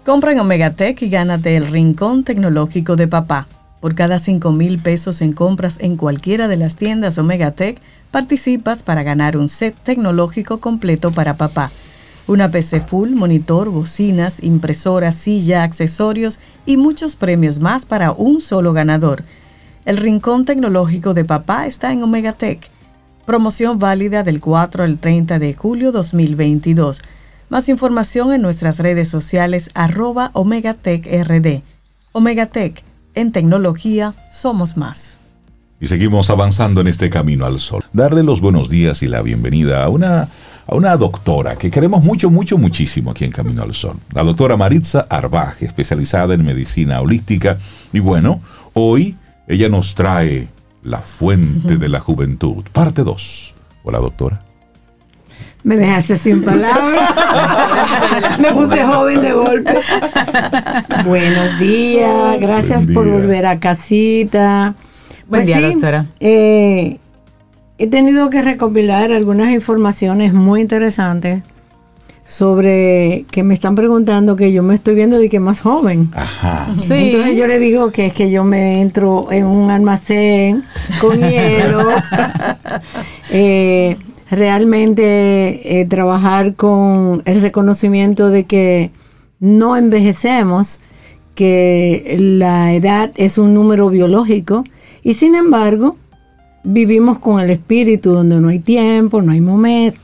[0.04, 3.48] Compra en Omegatech y gánate el rincón tecnológico de papá.
[3.80, 7.80] Por cada 5 mil pesos en compras en cualquiera de las tiendas Omegatech,
[8.10, 11.72] participas para ganar un set tecnológico completo para papá.
[12.28, 18.74] Una PC full, monitor, bocinas, impresora, silla, accesorios y muchos premios más para un solo
[18.74, 19.24] ganador.
[19.86, 22.68] El Rincón Tecnológico de Papá está en Omega Tech.
[23.28, 27.02] Promoción válida del 4 al 30 de julio 2022.
[27.50, 31.62] Más información en nuestras redes sociales arroba OmegaTechRD.
[32.12, 35.20] Omegatech, en tecnología somos más.
[35.80, 37.84] Y seguimos avanzando en este camino al sol.
[37.94, 40.30] Darle los buenos días y la bienvenida a una,
[40.68, 43.98] a una doctora que queremos mucho, mucho, muchísimo aquí en Camino al Sol.
[44.14, 47.58] La doctora Maritza Arbaje, especializada en medicina holística.
[47.94, 48.42] Y bueno,
[48.74, 49.16] hoy
[49.48, 50.48] ella nos trae
[50.84, 53.54] La Fuente de la Juventud, parte 2.
[53.84, 54.42] Hola, doctora.
[55.64, 57.10] Me dejaste sin palabras.
[58.40, 59.80] Me puse joven de golpe.
[61.06, 64.76] Buenos días, gracias por volver a casita.
[65.28, 66.06] Buen pues día, doctora.
[66.20, 67.00] Eh,
[67.78, 71.44] he tenido que recopilar algunas informaciones muy interesantes
[72.26, 76.10] sobre que me están preguntando que yo me estoy viendo de que más joven.
[76.16, 76.68] Ajá.
[76.70, 80.64] Entonces yo le digo que es que yo me entro en un almacén
[81.00, 81.86] con hielo.
[83.32, 83.98] Eh,
[84.30, 88.92] realmente eh, trabajar con el reconocimiento de que
[89.40, 90.80] no envejecemos,
[91.34, 94.64] que la edad es un número biológico
[95.04, 95.98] y sin embargo,
[96.66, 100.00] vivimos con el espíritu donde no hay tiempo, no hay momento,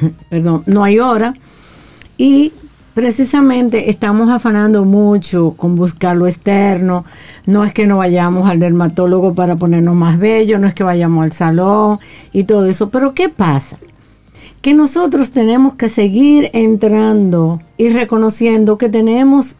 [0.28, 1.34] perdón, no hay hora.
[2.18, 2.52] Y
[2.94, 7.04] precisamente estamos afanando mucho con buscar lo externo.
[7.46, 11.24] No es que no vayamos al dermatólogo para ponernos más bellos, no es que vayamos
[11.24, 11.98] al salón
[12.32, 12.90] y todo eso.
[12.90, 13.78] Pero ¿qué pasa?
[14.60, 19.56] Que nosotros tenemos que seguir entrando y reconociendo que tenemos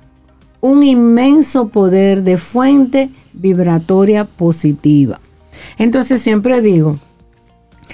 [0.61, 5.19] un inmenso poder de fuente vibratoria positiva.
[5.79, 6.99] Entonces siempre digo,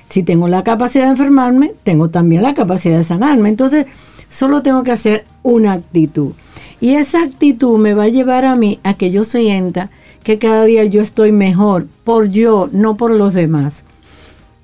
[0.08, 3.48] si tengo la capacidad de enfermarme, tengo también la capacidad de sanarme.
[3.48, 3.86] Entonces
[4.28, 6.32] solo tengo que hacer una actitud.
[6.80, 9.90] Y esa actitud me va a llevar a mí a que yo sienta
[10.22, 13.84] que cada día yo estoy mejor por yo, no por los demás.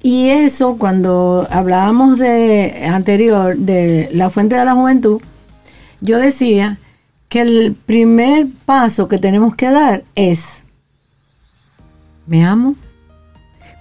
[0.03, 5.21] Y eso cuando hablábamos de anterior de la fuente de la juventud,
[6.01, 6.79] yo decía
[7.29, 10.65] que el primer paso que tenemos que dar es
[12.27, 12.75] ¿Me amo?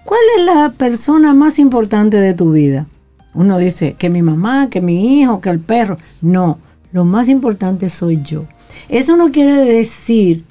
[0.05, 2.87] ¿Cuál es la persona más importante de tu vida?
[3.33, 5.97] Uno dice que mi mamá, que mi hijo, que el perro.
[6.21, 6.59] No,
[6.91, 8.45] lo más importante soy yo.
[8.89, 10.43] Eso no quiere decir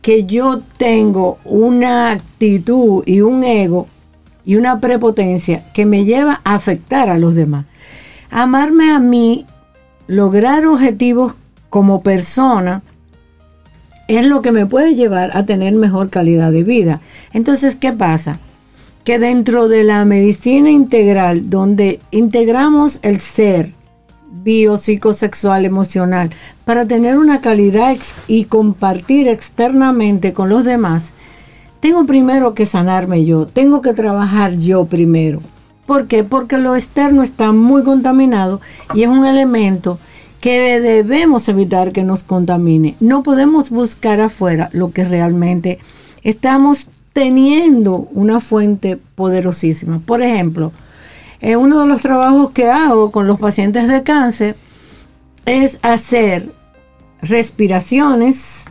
[0.00, 3.88] que yo tengo una actitud y un ego
[4.44, 7.66] y una prepotencia que me lleva a afectar a los demás.
[8.30, 9.44] Amarme a mí,
[10.06, 11.34] lograr objetivos
[11.68, 12.82] como persona,
[14.08, 17.00] es lo que me puede llevar a tener mejor calidad de vida.
[17.32, 18.40] Entonces, ¿qué pasa?
[19.10, 23.72] Que dentro de la medicina integral, donde integramos el ser
[24.30, 26.30] biopsicosexual emocional
[26.64, 27.96] para tener una calidad
[28.28, 31.12] y compartir externamente con los demás,
[31.80, 35.40] tengo primero que sanarme yo, tengo que trabajar yo primero.
[35.86, 36.22] ¿Por qué?
[36.22, 38.60] Porque lo externo está muy contaminado
[38.94, 39.98] y es un elemento
[40.40, 42.94] que debemos evitar que nos contamine.
[43.00, 45.80] No podemos buscar afuera lo que realmente
[46.22, 50.00] estamos teniendo una fuente poderosísima.
[50.04, 50.72] Por ejemplo,
[51.40, 54.56] eh, uno de los trabajos que hago con los pacientes de cáncer
[55.46, 56.52] es hacer
[57.22, 58.64] respiraciones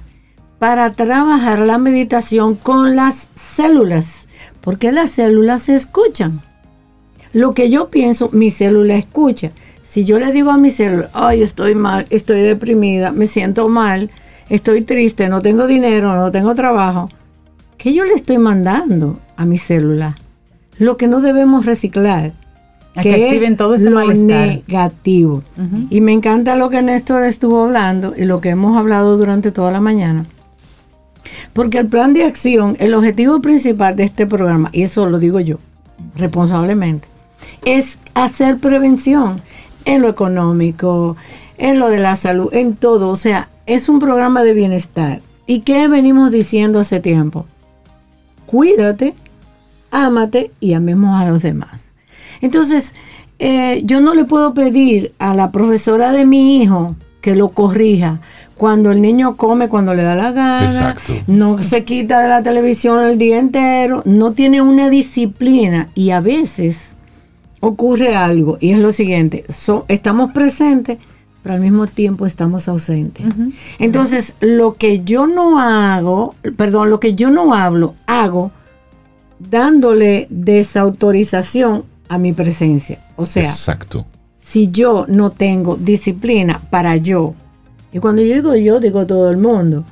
[0.59, 4.27] para trabajar la meditación con las células,
[4.61, 6.41] porque las células se escuchan.
[7.33, 9.51] Lo que yo pienso, mi célula escucha.
[9.83, 14.11] Si yo le digo a mi célula, ay, estoy mal, estoy deprimida, me siento mal,
[14.49, 17.09] estoy triste, no tengo dinero, no tengo trabajo,
[17.79, 20.15] ¿qué yo le estoy mandando a mi célula?
[20.77, 22.33] Lo que no debemos reciclar.
[23.01, 25.43] que, activen todo ese lo negativo.
[25.89, 29.71] Y me encanta lo que Néstor estuvo hablando y lo que hemos hablado durante toda
[29.71, 30.25] la mañana.
[31.53, 35.39] Porque el plan de acción, el objetivo principal de este programa, y eso lo digo
[35.39, 35.57] yo
[36.15, 37.07] responsablemente,
[37.65, 39.41] es hacer prevención
[39.85, 41.15] en lo económico,
[41.57, 43.09] en lo de la salud, en todo.
[43.09, 45.21] O sea, es un programa de bienestar.
[45.45, 47.45] ¿Y qué venimos diciendo hace tiempo?
[48.49, 49.13] Cuídate,
[49.91, 51.89] ámate y amemos a los demás.
[52.41, 52.95] Entonces,
[53.37, 58.21] eh, yo no le puedo pedir a la profesora de mi hijo que lo corrija
[58.55, 60.95] cuando el niño come cuando le da la gana,
[61.27, 66.19] no se quita de la televisión el día entero, no tiene una disciplina y a
[66.19, 66.95] veces
[67.59, 69.45] ocurre algo y es lo siguiente,
[69.89, 70.97] estamos presentes,
[71.41, 73.25] pero al mismo tiempo estamos ausentes.
[73.79, 78.51] Entonces, lo que yo no hago, perdón, lo que yo no hablo, hago
[79.39, 82.99] dándole desautorización a mi presencia.
[83.15, 84.05] O sea, Exacto.
[84.37, 87.35] si yo no tengo disciplina para yo,
[87.93, 89.85] y cuando yo digo yo, digo todo el mundo,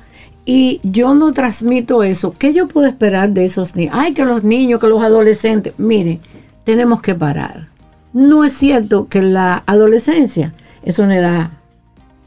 [0.44, 3.94] y yo no transmito eso, ¿qué yo puedo esperar de esos niños?
[3.96, 6.20] Ay, que los niños, que los adolescentes, miren,
[6.64, 7.68] tenemos que parar.
[8.12, 11.50] No es cierto que la adolescencia es una edad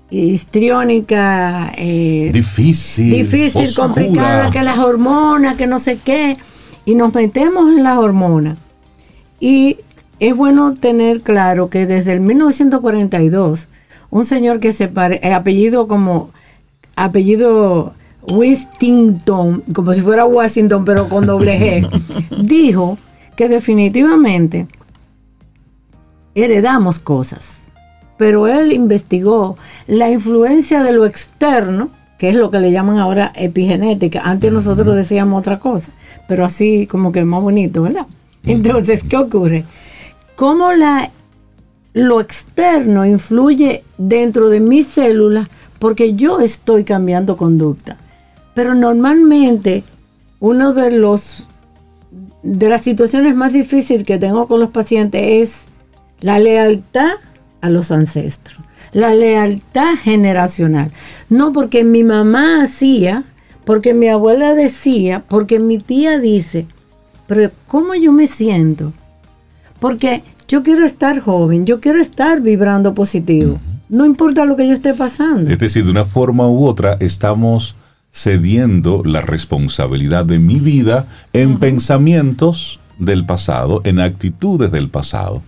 [0.10, 6.38] histriónica, eh, difícil, difícil, complicada, que las hormonas, que no sé qué,
[6.86, 8.58] y nos metemos en las hormonas.
[9.40, 9.78] Y
[10.20, 13.70] es bueno tener claro que desde el 1942,
[14.10, 16.32] un señor que se pare, eh, apellido como
[16.96, 17.94] apellido
[18.28, 22.98] Westington, como si fuera Washington, pero con doble G, dijo
[23.36, 24.68] que definitivamente
[26.36, 27.61] heredamos cosas.
[28.22, 29.58] Pero él investigó
[29.88, 34.22] la influencia de lo externo, que es lo que le llaman ahora epigenética.
[34.24, 35.92] Antes nosotros decíamos otra cosa,
[36.28, 38.06] pero así como que más bonito, ¿verdad?
[38.44, 39.66] Entonces, ¿qué ocurre?
[40.36, 41.10] Cómo la,
[41.94, 45.48] lo externo influye dentro de mis células
[45.80, 47.98] porque yo estoy cambiando conducta.
[48.54, 49.84] Pero normalmente
[50.40, 51.48] uno de los
[52.44, 55.62] de las situaciones más difíciles que tengo con los pacientes es
[56.20, 57.14] la lealtad
[57.62, 58.60] a los ancestros,
[58.92, 60.92] la lealtad generacional.
[61.30, 63.24] No porque mi mamá hacía,
[63.64, 66.68] porque mi abuela decía, porque mi tía dice,
[67.28, 68.94] pero ¿cómo yo me siento?
[69.80, 73.60] Porque yo quiero estar joven, yo quiero estar vibrando positivo.
[73.88, 75.50] No importa lo que yo esté pasando.
[75.50, 77.76] Es decir, de una forma u otra estamos
[78.12, 85.42] cediendo la responsabilidad de mi vida en pensamientos del pasado, en actitudes del pasado.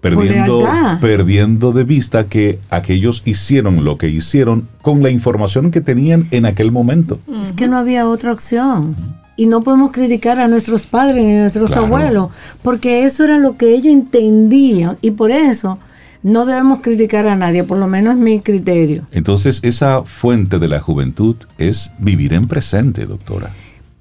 [0.00, 0.64] Perdiendo,
[1.00, 6.46] perdiendo de vista que aquellos hicieron lo que hicieron con la información que tenían en
[6.46, 7.18] aquel momento.
[7.42, 8.94] Es que no había otra opción.
[9.36, 12.30] Y no podemos criticar a nuestros padres ni a nuestros abuelos,
[12.62, 14.96] porque eso era lo que ellos entendían.
[15.02, 15.78] Y por eso
[16.22, 19.06] no debemos criticar a nadie, por lo menos es mi criterio.
[19.12, 23.52] Entonces, esa fuente de la juventud es vivir en presente, doctora.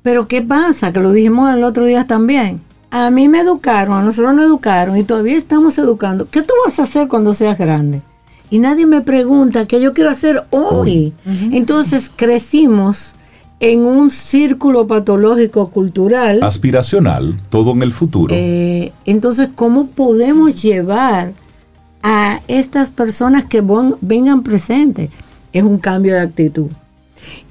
[0.01, 0.93] Pero ¿qué pasa?
[0.93, 2.61] Que lo dijimos el otro día también.
[2.97, 6.29] A mí me educaron, a nosotros nos educaron y todavía estamos educando.
[6.29, 8.01] ¿Qué tú vas a hacer cuando seas grande?
[8.49, 11.11] Y nadie me pregunta qué yo quiero hacer hoy.
[11.51, 13.13] Entonces crecimos
[13.59, 16.41] en un círculo patológico cultural.
[16.41, 18.33] Aspiracional, todo en el futuro.
[18.33, 21.33] Eh, entonces, ¿cómo podemos llevar
[22.01, 23.61] a estas personas que
[23.99, 25.09] vengan presentes?
[25.51, 26.67] Es un cambio de actitud.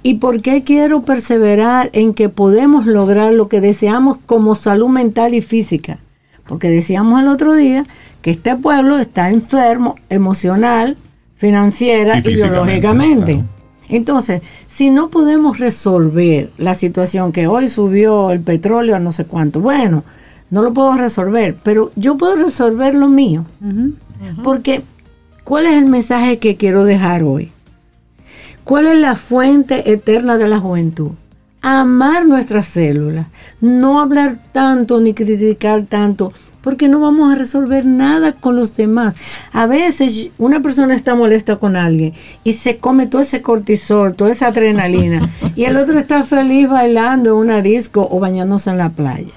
[0.07, 5.32] ¿Y por qué quiero perseverar en que podemos lograr lo que deseamos como salud mental
[5.32, 5.98] y física?
[6.46, 7.86] Porque decíamos el otro día
[8.20, 10.98] que este pueblo está enfermo emocional,
[11.36, 13.44] financiera y, biológicamente.
[13.88, 19.24] Entonces, si no podemos resolver la situación que hoy subió el petróleo a no sé
[19.24, 20.05] cuánto, bueno,
[20.50, 23.46] no lo puedo resolver, pero yo puedo resolver lo mío.
[24.42, 24.82] Porque,
[25.44, 27.53] ¿cuál es el mensaje que quiero dejar hoy?
[28.64, 31.10] ¿Cuál es la fuente eterna de la juventud?
[31.60, 33.26] Amar nuestras células,
[33.60, 39.16] no hablar tanto ni criticar tanto, porque no vamos a resolver nada con los demás.
[39.52, 44.32] A veces una persona está molesta con alguien y se come todo ese cortisol, toda
[44.32, 48.88] esa adrenalina, y el otro está feliz bailando en una disco o bañándose en la
[48.88, 49.32] playa.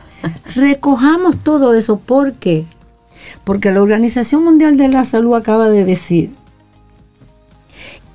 [0.55, 2.65] Recojamos todo eso, ¿por qué?
[3.43, 6.32] Porque la Organización Mundial de la Salud acaba de decir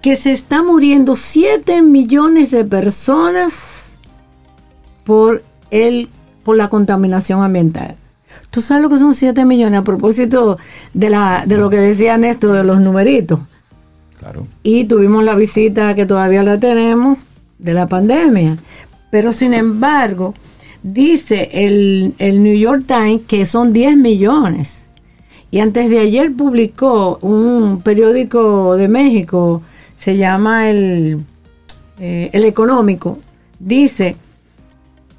[0.02, 3.52] que se está muriendo 7 millones de personas
[5.04, 6.08] por, el,
[6.42, 7.96] por la contaminación ambiental.
[8.50, 10.58] ¿Tú sabes lo que son 7 millones a propósito
[10.92, 13.40] de, la, de lo que decía Néstor de los numeritos?
[14.18, 14.46] Claro.
[14.64, 17.18] Y tuvimos la visita que todavía la tenemos
[17.58, 18.58] de la pandemia.
[19.10, 20.34] Pero sin embargo,
[20.82, 24.82] dice el, el New York Times que son 10 millones.
[25.52, 29.62] Y antes de ayer publicó un periódico de México,
[30.02, 31.24] se llama el,
[32.00, 33.20] eh, el Económico,
[33.60, 34.16] dice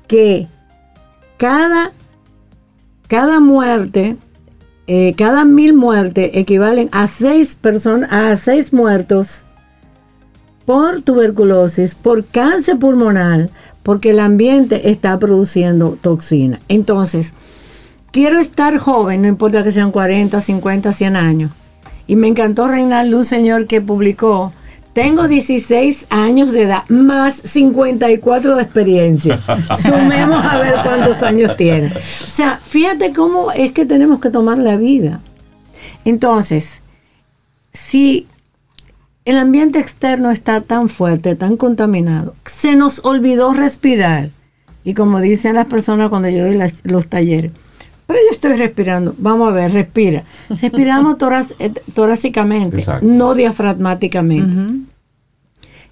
[0.10, 0.50] que
[1.38, 1.94] cada
[3.08, 4.18] cada muerte,
[4.88, 9.46] eh, cada mil muertes equivalen a seis personas, a seis muertos
[10.66, 13.52] por tuberculosis, por cáncer pulmonar,
[13.84, 16.60] porque el ambiente está produciendo toxina.
[16.68, 17.34] Entonces,
[18.12, 21.52] quiero estar joven, no importa que sean 40, 50, 100 años.
[22.06, 24.52] Y me encantó Reinaldo, un señor que publicó
[24.94, 29.40] tengo 16 años de edad, más 54 de experiencia.
[29.82, 31.88] Sumemos a ver cuántos años tiene.
[31.88, 35.22] O sea, fíjate cómo es que tenemos que tomar la vida.
[36.06, 36.82] Entonces,
[37.72, 38.28] si
[39.26, 44.30] el ambiente externo está tan fuerte, tan contaminado, se nos olvidó respirar.
[44.84, 47.52] Y como dicen las personas cuando yo doy los talleres,
[48.06, 49.16] pero yo estoy respirando.
[49.18, 50.24] Vamos a ver, respira.
[50.62, 51.16] Respiramos
[51.60, 54.56] eh, torácicamente, no diafragmáticamente.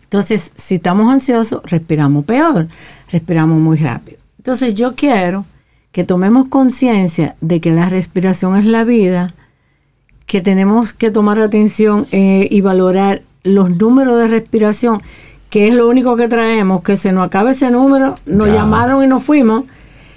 [0.04, 2.68] Entonces, si estamos ansiosos, respiramos peor,
[3.12, 4.18] respiramos muy rápido.
[4.38, 5.46] Entonces, yo quiero
[5.92, 9.34] que tomemos conciencia de que la respiración es la vida,
[10.26, 15.02] que tenemos que tomar atención eh, y valorar los números de respiración,
[15.50, 19.08] que es lo único que traemos, que se nos acabe ese número, nos llamaron y
[19.08, 19.64] nos fuimos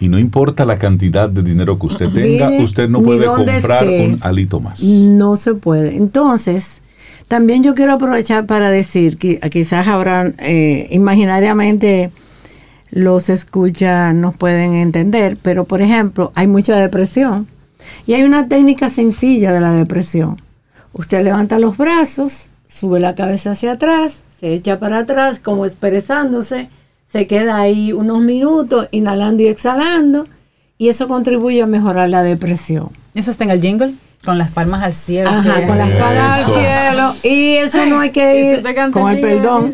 [0.05, 4.19] y no importa la cantidad de dinero que usted tenga, usted no puede comprar un
[4.21, 4.83] alito más.
[4.83, 5.97] No se puede.
[5.97, 6.83] Entonces,
[7.27, 12.11] también yo quiero aprovechar para decir que quizás habrán eh, imaginariamente
[12.91, 17.47] los escuchas nos pueden entender, pero por ejemplo, hay mucha depresión
[18.07, 20.37] y hay una técnica sencilla de la depresión.
[20.93, 26.69] Usted levanta los brazos, sube la cabeza hacia atrás, se echa para atrás como expresándose
[27.15, 30.27] se queda ahí unos minutos inhalando y exhalando
[30.79, 32.89] y eso contribuye a mejorar la depresión.
[33.15, 33.95] ¿Eso está en el jingle?
[34.25, 35.31] Con las palmas al cielo.
[35.31, 37.15] Ajá, con las palmas al cielo.
[37.23, 39.73] Y eso no hay que ir con el perdón.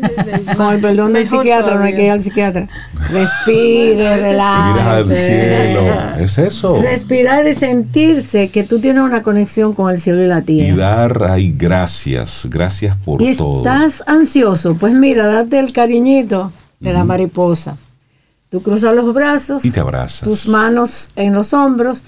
[0.55, 2.67] Con el perdón del psiquiatra, no hay que ir al psiquiatra.
[3.09, 4.87] Respire, relájese.
[4.87, 6.23] al cielo.
[6.23, 6.79] Es eso.
[6.79, 10.73] Respirar y sentirse que tú tienes una conexión con el cielo y la tierra.
[10.75, 12.47] Y dar ahí gracias.
[12.51, 13.57] Gracias por todo.
[13.57, 14.75] Estás ansioso.
[14.75, 16.51] Pues mira, date el cariñito
[16.81, 17.77] de la mariposa.
[18.49, 20.27] Tú cruzas los brazos y te abrazas.
[20.27, 22.03] Tus manos en los hombros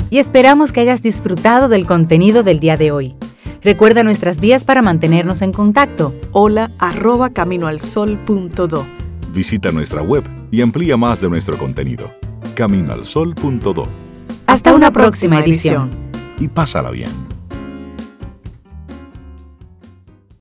[0.10, 3.16] Y esperamos que hayas disfrutado del contenido del día de hoy.
[3.62, 6.16] Recuerda nuestras vías para mantenernos en contacto.
[6.32, 8.88] Hola arroba caminoalsol.do.
[9.32, 12.10] Visita nuestra web y amplía más de nuestro contenido.
[12.56, 13.88] Caminoalsol.do
[14.48, 16.07] Hasta una próxima edición.
[16.40, 17.27] Y pásala bien.